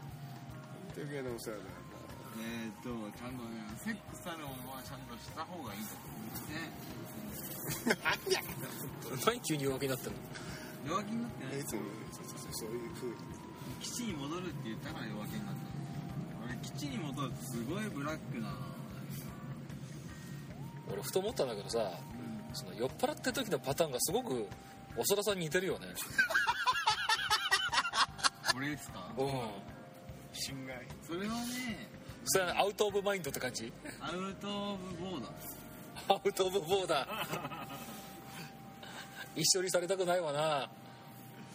[0.97, 1.75] 余計なお世話だよ。
[2.39, 6.23] えーっとちゃんとねセックスあるものはちゃんとした方がいいと思う。
[6.23, 7.99] んですね
[9.27, 10.12] 何急に弱気になってる
[10.87, 10.95] の？
[10.95, 11.83] 弱気になってないいつも
[12.14, 13.14] そうそうそうそういう風に。
[13.83, 15.58] 基地に戻るって言ったから弱気になった
[16.79, 18.49] の俺基地に戻るってすごいブラックな
[20.93, 21.91] 俺ふと思ったんだけどさ、
[22.55, 24.47] その酔っ払ってる時のパターンがすごく
[24.97, 25.87] 長田さんに似てるよね。
[28.57, 29.07] 俺ですか？
[29.18, 29.26] うん。
[30.33, 30.76] 侵害
[31.07, 31.89] それはね
[32.24, 33.72] それはアウト・オブ・マインドって感じ？
[34.01, 37.09] アウト・オブ・ボーダーアウト・オブ・ボーダー
[39.37, 40.70] 一緒にされたくないわな。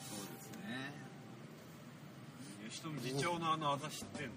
[0.10, 0.94] そうですね。
[2.70, 4.34] 吉富次長のあのあざ知ってんの？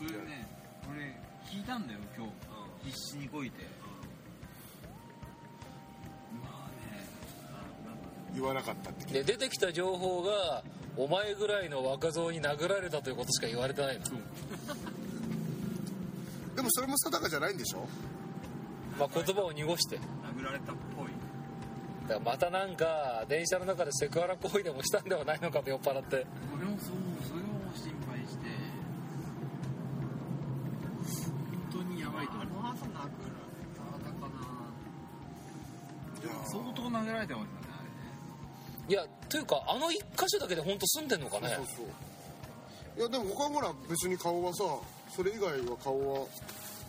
[0.00, 0.48] それね
[0.90, 1.14] 俺
[1.46, 2.32] 聞いたんだよ今日。
[2.86, 3.66] 必死にこいて。
[6.42, 7.04] まあね。
[8.34, 9.04] 言わなかったって。
[9.12, 10.62] で出てきた情報が
[10.96, 14.04] お前ぐらいの若造に殴られたということしか言われてないの、
[16.56, 17.86] でもそれも定かじゃないんでしょ？
[18.98, 19.98] まあ、言葉を濁して。
[19.98, 21.06] 殴られたっぽい。
[22.08, 26.26] だからまたなんか電車の中でセクハラ行為でもしたんではないのかと酔っ払って。
[26.56, 26.88] 俺もそう
[27.28, 27.44] それを
[27.74, 28.48] 心配して
[31.72, 33.08] 本当にやばいと思うあの後殴られ
[33.78, 34.34] 体かな
[36.22, 37.74] いや相当殴られてましたね。
[37.78, 37.94] あれね
[38.88, 41.48] いやというかあの一箇所だけで本当住んでんのかね。
[41.56, 41.86] そうそう
[42.98, 44.64] いやでも他はほら別に顔はさ
[45.14, 46.26] それ以外は顔は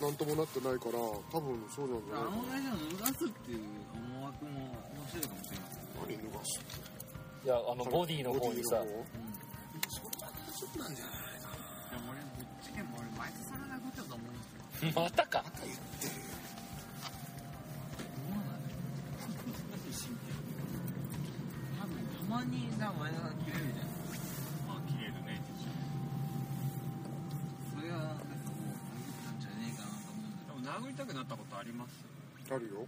[0.01, 0.97] なんともなってないから
[1.31, 2.37] 多分そうなんじゃあないかな。
[2.37, 3.59] の会社を脱がすっていう
[3.93, 8.77] 思惑も面白いかもしれません何脱がすっていやあのボディの方にさ。
[8.77, 9.21] ボディの方。
[9.89, 11.13] それは大丈夫なんじゃない。
[11.41, 11.49] か
[11.89, 15.01] でも俺ぶっちゃけ俺毎日されなこと思うんですよ。
[15.01, 15.41] またか。
[15.41, 16.05] な言って。
[16.05, 16.20] る
[22.31, 23.87] まにさ前田さん切れるじゃん。
[24.67, 25.41] まあ切れるね
[27.75, 28.71] それはなんかもう
[29.27, 30.23] なんじゃねえかなと思
[30.57, 31.91] うんだでも殴りたくなったことあります？
[32.53, 32.87] あるよ。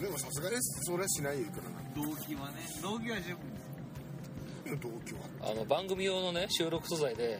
[0.00, 1.78] でもさすがにそれはしないよいくらな。
[1.94, 2.54] 動機はね。
[2.82, 4.76] 動機は十分です。
[4.80, 5.20] 動機は。
[5.50, 7.38] あの番組用のね収録素材で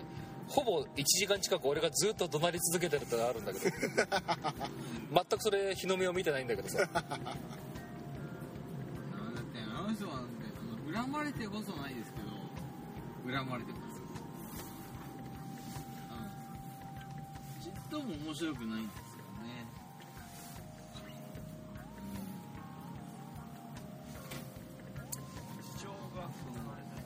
[0.48, 3.76] ほぼ1時間近く俺がずっと怒鳴り続けてるってのがあるんだけど。
[5.12, 6.88] 全くそれ日の目を見てないんだけどさ
[11.02, 12.30] 恨まれてこそないですけど
[13.26, 13.98] 恨まれてます。
[16.06, 16.14] う
[17.58, 17.62] ん。
[17.62, 19.66] ちっとも面白くないんですよね、
[20.94, 22.06] う
[25.58, 27.02] ん、主張が含まれない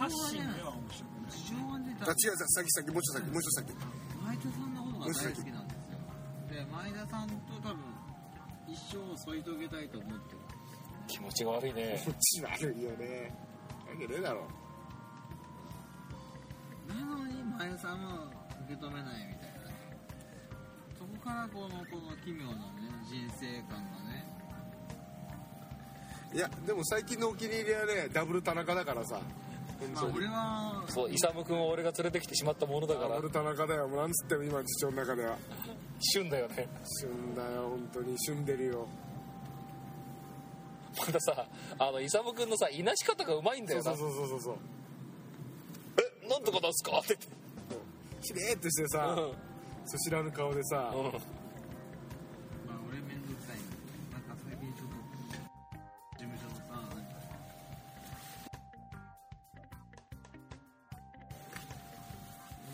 [0.00, 3.76] 発信では面白くない主張はね立ち屋さん先先もうちょっと先もうちょっと先。
[4.24, 6.00] 前田さんのことが大好きなんですよ。
[6.48, 7.84] で前田さんと多分
[8.66, 10.45] 一生添い遂げたいと思ってる。
[11.06, 12.02] 気持ちが悪いね。
[12.04, 13.32] こっち悪いよね。
[13.88, 14.46] わけねえだろ。
[16.88, 18.30] なのに前田さんは
[18.66, 19.56] 受け止めないみたいな。
[20.98, 22.56] そこからこのこの奇妙なね
[23.08, 24.26] 人生観がね。
[26.34, 29.20] いやでも最近のお気に入りはねダブル田中だからさ。
[29.94, 33.08] まあ俺はそう勇君を俺が連れてきてしまったものだから。
[33.10, 33.88] ダブル田中だよ。
[33.88, 35.36] もうなんつっても今父親の中では。
[36.00, 36.68] 旬だよね。
[37.00, 38.16] 旬だよ本当に。
[38.18, 38.88] 旬でるよ
[40.98, 41.46] またさ
[41.78, 43.84] あの勇君のさいなし方がうまいんだよな。
[43.84, 44.56] そうそうそうそうそう。
[46.24, 46.98] えなんとか出すか？
[46.98, 47.16] って
[48.22, 49.36] しれーっとしてさ言って
[49.86, 51.00] そ知らぬ顔でさうん。
[51.00, 51.20] うんまあ
[52.88, 53.76] 俺めんどくさいんで
[54.12, 54.94] なんか最近ちょっと
[56.18, 57.14] 事務所のさなんか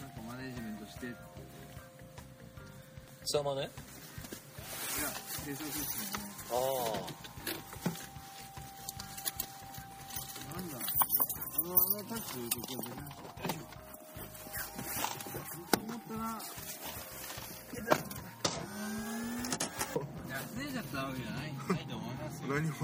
[0.00, 1.16] なんかマネージメントしていや
[3.26, 3.68] 貴様ね。
[5.44, 6.22] 制作室のね。
[6.52, 6.54] あ
[10.54, 10.76] なんだ
[11.62, 12.18] あのあのタ思
[15.94, 17.78] ったらい
[20.28, 21.52] や拗ねちゃったわけじゃない。
[21.52, 22.74] ないと思いますよ何も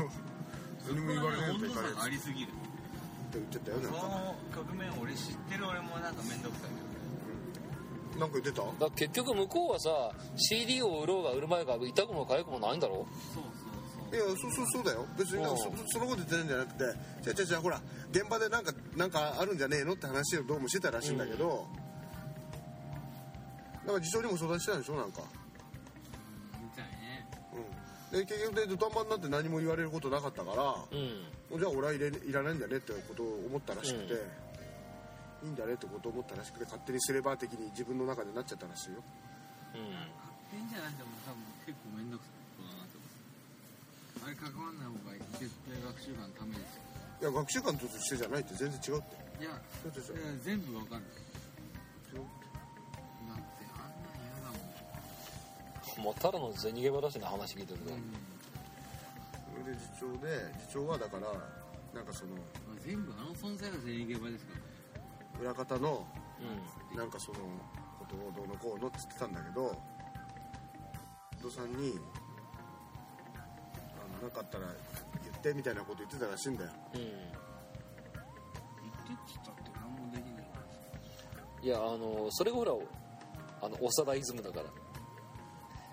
[0.87, 1.67] 何も言われないって
[2.01, 2.53] ありすぎる
[3.33, 6.71] 言ってたよなんかの局面俺知ってる俺もなんかめんどくさい。
[8.21, 8.63] なんか言ってた？
[8.63, 9.91] あだから結局向こうはさ
[10.37, 13.07] CD を売ろうが売る前が痛くも痒くもないんだろ？
[13.35, 13.45] そう
[14.11, 15.07] いやそうそうそうだよ。
[15.19, 16.85] 別になんかそそのこと言ってるんじゃなくて
[17.23, 17.81] じゃじゃじゃほら
[18.11, 21.67] 現場でなんかなんかあるんじゃねえのって話をどうもしてたらしいんだけど、
[23.87, 25.23] なんか次長にも相談してたんでしょなんか。
[26.55, 27.29] みたいね。
[28.13, 28.19] うん。
[28.19, 30.75] で結局で土壇場になって何も言われることなかったから、
[31.53, 31.59] うん。
[31.59, 34.17] じゃあ俺は入れいらないんだねってことを思ったらしくて、い
[35.47, 39.05] いんだねってことを思ったらしくて勝手にスレバー的に自分の中でなっちゃったらしいよ。
[39.75, 39.81] うん。
[39.93, 42.38] 勝手にじゃなくても多分結構めんどくさい
[44.25, 46.83] あれ関わんない方がいい絶対学習官のためですよ。
[47.21, 49.43] いや学習官としてじゃないって全然違うって。
[49.43, 49.51] いや
[49.83, 50.15] そうでしょ。
[50.15, 51.03] いや全部わかる
[52.13, 52.27] 違う
[53.29, 54.17] だってあんなん。
[54.19, 56.05] 嫌だもん。
[56.05, 57.95] もうただの銭ゲバだしな話聞いてると、そ
[59.67, 61.33] れで次長で次長はだから
[61.95, 65.03] なんかそのまあ全部あの存在が全員現場ですからね
[65.41, 66.07] 裏方の
[66.95, 67.39] うなんかその
[67.99, 69.75] ことをどうのこうのって言ってたんだけど
[71.39, 71.99] 伊藤さんに
[74.23, 74.65] なかったら
[75.23, 76.71] 言ってみたいなこと言ってたらしいんだよ。
[76.71, 77.03] んうん。
[77.03, 77.13] 言っ
[79.07, 80.45] てっつったって何もできない
[81.63, 82.73] いやあのそれがほら
[83.63, 84.65] あの長田イズムだから。
[84.65, 84.73] だか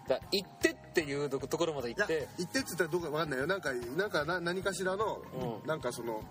[0.07, 2.27] ら行ってっていうところまで行って。
[2.37, 3.47] 言ってっつったらどうかわかんないよ。
[3.47, 5.21] なんかなんかな何かしらの、
[5.61, 5.67] うん。
[5.67, 6.21] なんかその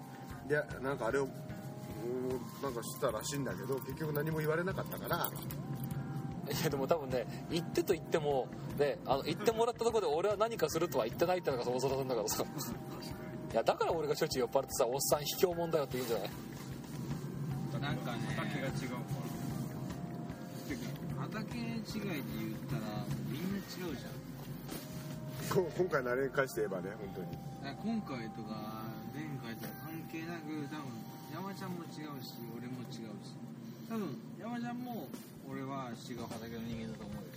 [0.48, 5.30] いやなんかあれをうんなんかしてたらしいんだけど結局何も言われなかったから
[6.50, 8.46] いやでも多分ね行ってと言っても
[8.78, 12.44] ねあの行ってもらったところで俺は何かするとは言ってないってのが大空さんだからさ。
[13.52, 16.30] いやだから俺がしょっちゅう酔っ払ってさおっさん卑怯者だよって言うんじゃない。
[17.80, 19.34] なんかね畑が違うから
[21.30, 24.24] 畑違いって言ったらみんな違うじゃん。
[25.54, 27.38] こ今回のあれに関して言えばね本当に。
[27.62, 28.82] 今回とか
[29.14, 30.98] 前回とか関係なく多分
[31.32, 33.38] 山ちゃんも違うし俺も違うし。
[33.88, 35.06] 多分山ちゃんも
[35.50, 37.32] 俺は違う畑の人間だと思うで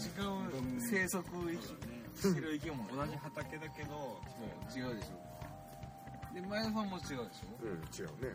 [0.00, 1.18] しょ、違う生息
[1.52, 1.62] 域
[2.16, 4.20] してる生き物同じ畑だけど
[4.74, 6.34] 違うでしょ。
[6.34, 7.46] で前田さんも違うでしょ。
[7.62, 7.70] うん。
[7.94, 8.34] 違うね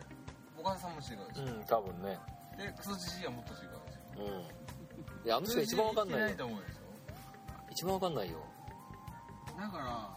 [0.58, 2.18] 岡田さんも違うでしょ、うん多分ね
[2.56, 4.28] でクソじじいはもっと違うでしょう
[5.24, 6.26] んいやあの人が一番わかんないよ。
[6.26, 6.76] ないと思うでし
[7.72, 8.30] 一番わかんない。
[8.30, 10.08] よょだから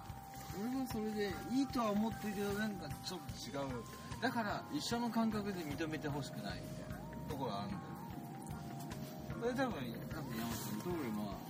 [0.60, 3.84] 俺はそれでいいとは思ってるけどなんかちょっと違う
[4.24, 6.96] だから一緒の感覚で認めてほしくないみたいな
[7.28, 7.84] ところがあるんだよ
[9.42, 11.44] それ多分多分山さんの通りまあ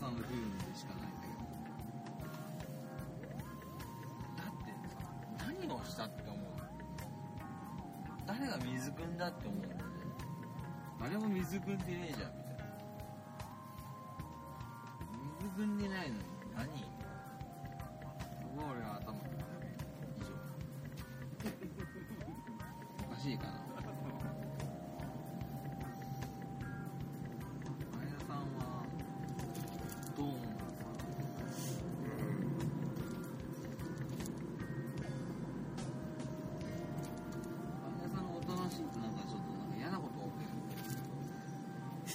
[0.00, 1.44] 重なる部分でしかないんだけど
[4.40, 5.04] だってさ
[5.52, 6.40] 何をしたって思う
[8.26, 9.82] 誰が水くんだって思うんだよね
[10.98, 12.64] 誰も水くんでねえじゃんみたいな
[15.44, 16.24] 水くんでないのに
[16.56, 16.68] 何
[18.56, 19.01] 俺は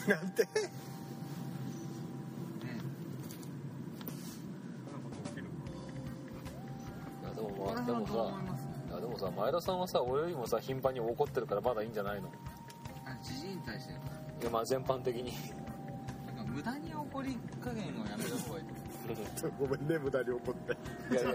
[0.07, 0.43] なんて。
[0.43, 0.49] ね
[7.23, 8.13] いやでもまあでもさ
[8.89, 12.29] いやでもさ前田さんはさ俺よりもさ頻繁に怒ってるからまだいいんじゃないの？
[13.05, 13.95] あ知事に対してい
[14.43, 15.33] やまあ全般的に。
[16.35, 18.65] なんか無駄に怒り加減をやめた方がいい。
[19.57, 20.73] ごめんね無駄に怒って。
[21.13, 21.31] いやいや。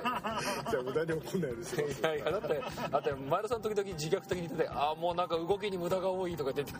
[0.70, 6.78] じゃあ無駄に怒んないようにしますいやいやだってだって前田さん時々自虐的に言っててああもうなんか動きに無駄が多いとか言ってて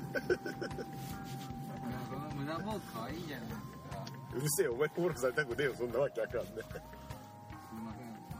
[2.47, 4.05] その無駄坊可愛いじゃないですか。
[4.35, 6.83] うるせえお前フォローされたくねえよそんなわけあかんねすいません。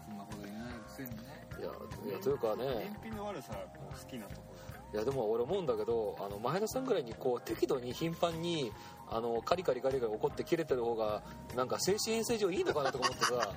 [0.07, 1.17] そんなこと言えないくせにね。
[1.59, 1.69] いや
[2.11, 2.65] いやというかね。
[2.65, 4.53] 燃費の悪さがこう好きなとこ
[4.93, 8.71] いやでも俺思うんだけどあの前田さんぐらいにこう適度に頻繁に
[9.09, 11.23] あのカリカリカリカリ怒って切れてる方が
[11.57, 13.55] なんか精神衛生上いいのかなとか思ってさ。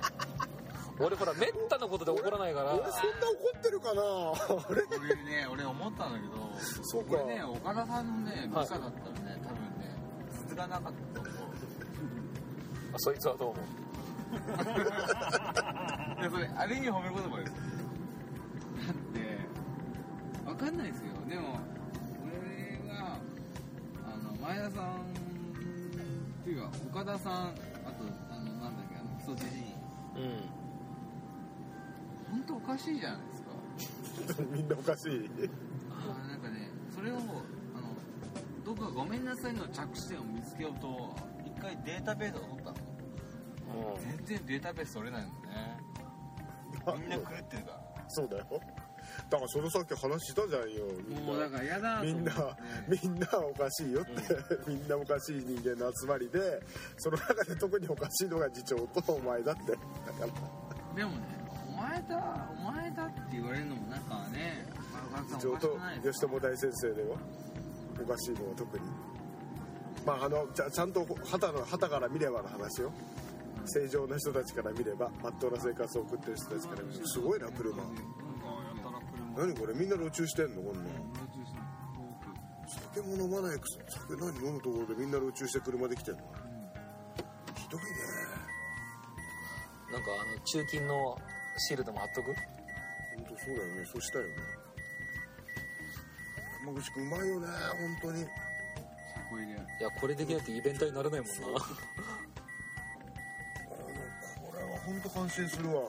[0.98, 2.72] 俺ほらめったなことで怒らないから。
[2.72, 4.00] 俺そんな怒ってるかな？
[4.00, 7.22] あれろ俺ね俺思ったんだけどそうか。
[7.22, 9.25] 俺ね岡田さんのね部下だったらね、
[10.56, 11.32] 多分ね筒がなかったと思う。
[12.94, 13.64] あそいつはどう思う？
[16.20, 17.54] いやそれある意味褒め言葉ですよ。
[18.86, 21.06] だってわかんないですよ。
[21.28, 21.58] でも
[22.24, 23.18] 俺が
[24.04, 24.98] あの前田さんっ
[26.44, 27.46] ていうか岡田さんあ
[27.92, 29.62] とあのなんだっけあのクソじじい。
[29.62, 30.40] うん。
[32.30, 33.42] 本当おかしいじゃないです
[34.34, 34.42] か。
[34.50, 35.30] みんなおかしい。
[35.90, 37.16] あなんかねそれを
[38.76, 41.14] あのどっかごめんなさいの着地点を見つけようと
[41.44, 42.76] 一回データベースを取ったの。
[44.00, 45.78] 全然データベース取れないんですね。
[46.98, 47.70] みんな狂ってるか。
[47.72, 48.46] らそうだよ。
[49.30, 50.84] だからそのさっき話したじゃんよ。
[51.08, 52.32] みんなもうだから嫌だとみんな
[52.88, 54.10] みんなおかしいよって、
[54.68, 56.38] みんなおかしい人間の集まりで
[56.98, 59.72] その中で特におかしいのが次長とお前だって。
[59.72, 59.82] だか
[60.20, 60.26] ら
[60.94, 61.18] でもね
[61.68, 64.66] お前だお前だって言われるのもなんかね
[65.28, 67.16] 次長と吉友大先生では
[68.02, 68.84] おかしいのは特に。
[70.04, 72.92] まああのちゃちゃんと旗の旗から見ればの話よ。
[73.64, 77.06] 正常な人たちから見ればまっとうな生活を送ってる人たちから見れば。
[77.06, 77.82] すごいな車。
[79.36, 79.74] 何これ？
[79.74, 80.62] みんな路中してんの？
[80.62, 80.84] こんなん
[82.94, 83.84] 酒も飲まないくせに。
[83.88, 86.20] 酒何飲むところでみんな路中して車で来てんの？
[87.56, 87.86] ひどいね。
[89.92, 91.18] なんかあの中金の
[91.58, 92.26] シールでも貼っとく？
[92.26, 92.34] 本
[93.24, 93.84] 当そうだよね。
[93.92, 94.30] そうしたよね
[96.66, 97.46] 山口君うまいよね
[98.02, 98.22] 本当に。
[98.22, 98.24] い
[99.82, 101.34] やこれできないとイベントにならないもんな。
[101.36, 101.62] あのこ
[104.56, 105.82] れは本当感心するわ。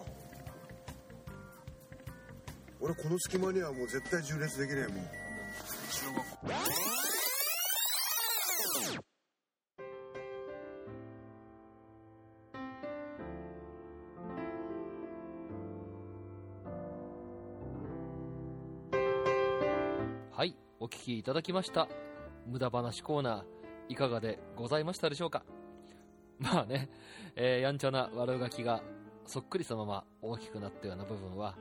[2.79, 5.07] 俺この隙間にはもう絶対縦列できねえもん
[21.17, 21.87] いただきました。
[22.45, 23.43] 無駄話コーナー、
[23.89, 25.43] いかがでございましたでしょうか？
[26.37, 26.89] まあね、
[27.35, 28.83] えーやんちゃな悪ガキが
[29.25, 31.57] そっくりそのまま大きくなったような部分は、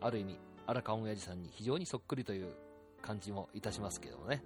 [0.00, 2.54] ある意味、荒川親父さんに非常にそっくりという
[3.02, 4.44] 感じもいたしますけどもね。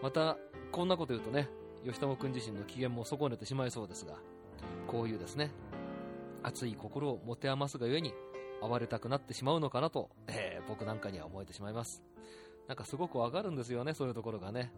[0.00, 0.36] また、
[0.70, 1.48] こんなこと言うとね、
[1.84, 4.14] 吉友くん自身の機嫌も損ねてしまいそうですが、
[4.86, 5.50] こういうですね、
[6.44, 8.14] 熱い心を持て余すがゆえに、
[8.60, 12.04] 暴れたくなってしまうのかなと、えー僕なんかには思えてしまいます。
[12.68, 14.72] なんかすごくわかるんですよね、そういうところがね。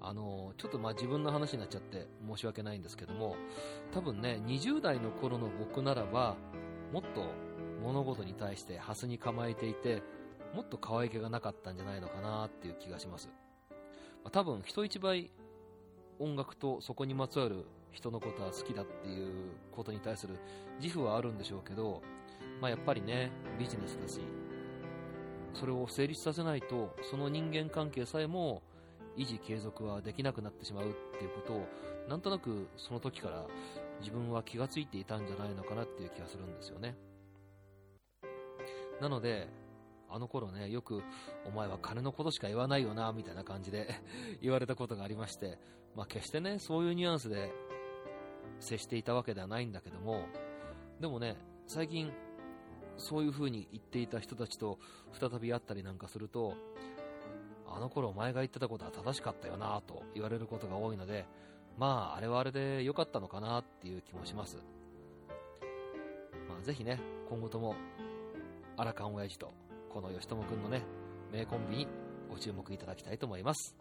[0.00, 3.36] あの、ちょっとまあ自分の話になっちゃって申し訳ないんですけども、
[3.92, 6.36] 多分ね、20代の頃の僕ならば、
[6.92, 7.24] もっと
[7.82, 10.02] 物事に対してハスに構えていて、
[10.54, 13.28] もっと可愛げがなかったんじゃないのかなっていう気がします。
[14.24, 15.30] まあ多分人一倍
[16.18, 20.38] 音楽とそこにまつわる人のことは好きだっていうことに対する
[20.80, 22.02] 自負はあるんでしょうけど、
[22.60, 24.20] まあやっぱりね、ビジネスだし、
[25.54, 28.62] それを成立させないと、その人間関係さえも
[29.16, 31.66] 維持継続はできなくなってしまうっていうことを、
[32.08, 33.46] なんとなくその時から
[34.00, 36.96] 自分は気がついていたんじゃないのかなっていう気がするんですよね。
[39.00, 39.48] なので、
[40.08, 41.02] あの頃ね、よく、
[41.46, 43.88] お前は金のことしか言わないよな、みたいな感じで
[44.42, 45.58] 言われたことがありまして、
[45.96, 47.50] まあ決してね、そういうニュアンスで
[48.60, 50.26] 接していたわけではないんだけども、
[51.00, 51.36] でもね、
[51.66, 52.12] 最近、
[52.96, 54.78] そういう風に言っていた人たちと
[55.12, 56.54] 再び会ったりなんかすると、
[57.66, 61.26] あの頃お前が言ってたことは正しかったよなと言われることが多いので、
[61.78, 64.58] まあ、あれはあれで良かったのかなっていう気もします。
[66.48, 67.74] まあ、ぜひね、今後とも、
[68.76, 69.52] 荒川親父と、
[69.88, 70.82] この吉友くんのね、
[71.32, 71.88] 名コンビに
[72.30, 73.74] ご注目いただきたいと思います。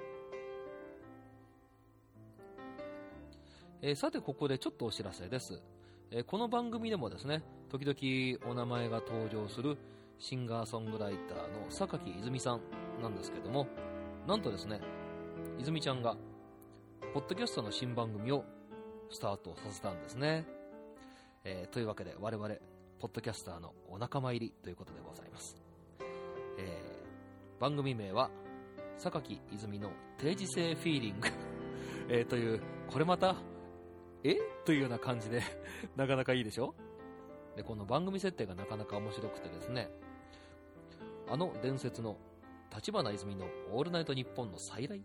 [3.82, 5.62] えーさて、ここでちょっとお知らせです。
[6.12, 9.78] えーこの番組でもですね、時々お名前が登場する
[10.20, 12.62] シンガーソングライターの榊泉さん
[13.02, 13.66] なんですけども、
[14.28, 14.82] なんとですね、
[15.58, 16.18] 泉ちゃんが、
[17.14, 18.44] ポッドキャストの新番組を
[19.10, 20.46] スタートさせたんですね。
[21.44, 22.48] えーというわけで我々、
[23.00, 25.56] ポッドキャスターのお仲間入りということでございます。
[26.60, 27.02] えー
[27.62, 28.30] 番組名は、
[28.98, 31.28] 榊泉の定時性フィーリング、
[32.10, 32.60] えという、
[32.90, 33.36] これまた、
[34.24, 34.36] え？
[34.66, 35.42] というような感じで、
[35.96, 36.74] なかなかいいでしょ？
[37.56, 39.90] で、この番組設定がなかなか面白くてですね、
[41.28, 42.18] あの伝説の
[42.74, 45.04] 立花泉のオールナイトニッポンの再来。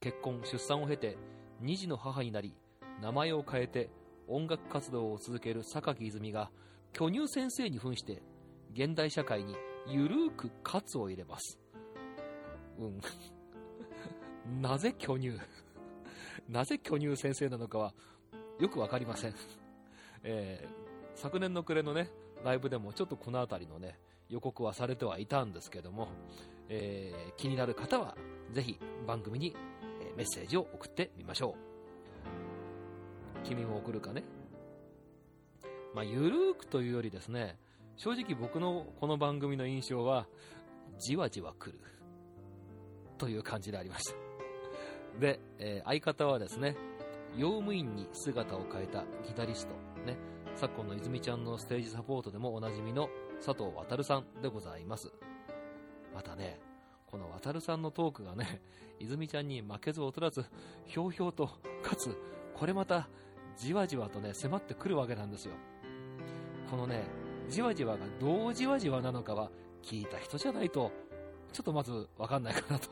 [0.00, 1.16] 結婚、出産を経て、
[1.60, 2.54] 二児の母になり、
[3.00, 3.90] 名前を変えて
[4.28, 6.50] 音楽活動を続ける榊泉が
[6.92, 8.22] 巨乳先生に扮して
[8.72, 9.54] 現代社会に
[9.86, 11.58] ゆるーく喝を入れます。
[12.78, 13.00] うん。
[14.60, 15.38] なぜ巨乳？
[16.48, 17.94] なぜ巨乳先生なのかは
[18.58, 19.34] よくわかりません、
[20.22, 20.85] えー
[21.16, 22.10] 昨年の暮れのね
[22.44, 23.98] ライブでもちょっとこの辺りのね
[24.28, 26.08] 予告はされてはいたんですけども、
[26.68, 28.16] えー気になる方は
[28.52, 29.56] ぜひ番組に
[30.16, 31.54] メッセージを送ってみましょ
[33.42, 33.46] う。
[33.46, 34.24] 君も送るかね？
[35.94, 37.56] まあゆるーくというよりですね
[37.96, 40.26] 正直僕のこの番組の印象は
[40.98, 41.78] じわじわ来る
[43.18, 44.14] という感じでありました。
[45.20, 46.76] で、えー相方はですね
[47.36, 50.16] 用務員に姿を変えたギタリストね
[50.56, 53.08] 昨今の泉ちゃんのステージサポートでもおなじみの
[53.44, 55.12] 佐藤航さんでございます
[56.14, 56.58] またね
[57.06, 58.60] この渡さんのトークがね、
[58.98, 60.44] 泉ちゃんに負けず劣らず、
[60.84, 61.46] ひょうひょうと、
[61.82, 62.16] かつ、
[62.54, 63.08] これまた、
[63.56, 65.54] じわじわとね、迫ってくるわけなんですよ。
[66.68, 67.04] このね、
[67.48, 69.50] じわじわがどうじわじわなのかは、
[69.82, 70.90] 聞いた人じゃないと、
[71.52, 72.88] ちょっとまずわかんないかなと。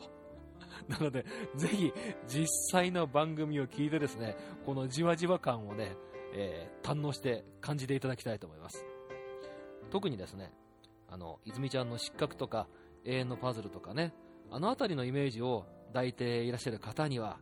[0.89, 1.93] なので、ぜひ、
[2.29, 5.97] 実際の番組を聞いてですね、このじわじわ感をね、
[6.35, 8.85] えー堪能して感じていただきたいと思います。
[9.91, 10.53] 特にですね、
[11.09, 12.67] あの、泉ちゃんの失格とか、
[13.05, 14.13] 永遠のパズルとかね、
[14.51, 17.39] あのあたりのイメージを抱いていらっしゃる方には、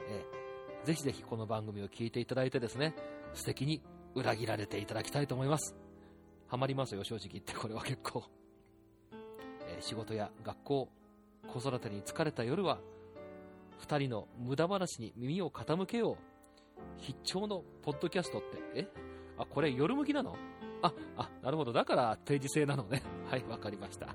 [0.00, 2.94] えーぜひぜひこの番組を聞いていただいてですね、
[3.34, 3.82] 素敵に
[4.14, 5.74] 裏切られていただきたいと思います。
[6.46, 8.22] ハマりますよ、正直言って、これは結構。
[9.66, 10.88] えー仕事や学校、
[11.48, 12.78] 子育てに疲れた夜は、
[13.78, 16.35] 二人の無駄話に耳を傾けよう。
[16.98, 18.88] 必聴のポッドキャストって、え？
[19.38, 20.36] あ、これ夜向きなの？
[20.82, 21.72] あ、あ、なるほど。
[21.72, 23.02] だから定時制なのね。
[23.30, 24.08] はい、わかりました。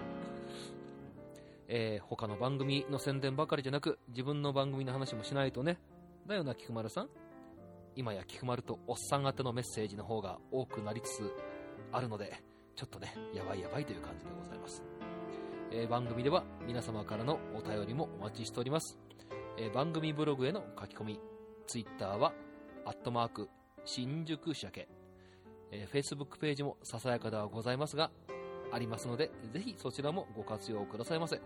[1.68, 5.80] えー他の番組の宣伝ばかりじゃなく、自分の番組の話もしないとね。
[6.28, 7.10] だよな、菊丸さん。
[7.96, 11.34] 今や菊丸とおっさん宛てのメッセージの方が多くなりつつ
[11.92, 12.42] あるので、
[12.76, 14.84] ちょっとね、やばいやばいという感じでございます。
[15.72, 18.98] えー番組では皆様からのお便りもお待ちしております。
[19.58, 21.20] えー番組ブログへの書き込み、
[21.68, 22.34] ツイッターは、
[22.86, 23.50] アットマーク、
[23.86, 24.88] 新宿鮭、
[25.72, 28.12] えー、Facebook ページもささやかではございますが、
[28.72, 31.42] ありますので、ぜひそちらもご活用くださいませ。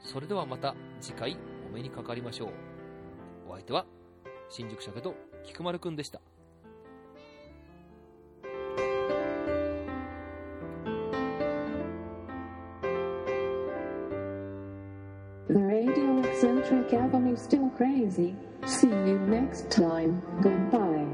[0.00, 1.36] それではまた次回
[1.68, 2.48] お目にかかりましょう。
[3.48, 3.86] お相手は、
[4.48, 5.14] 新宿鮭と
[5.44, 6.20] 菊丸くんでした。
[16.88, 18.34] Kevin is still crazy.
[18.64, 20.22] See you next time.
[20.40, 21.07] Goodbye.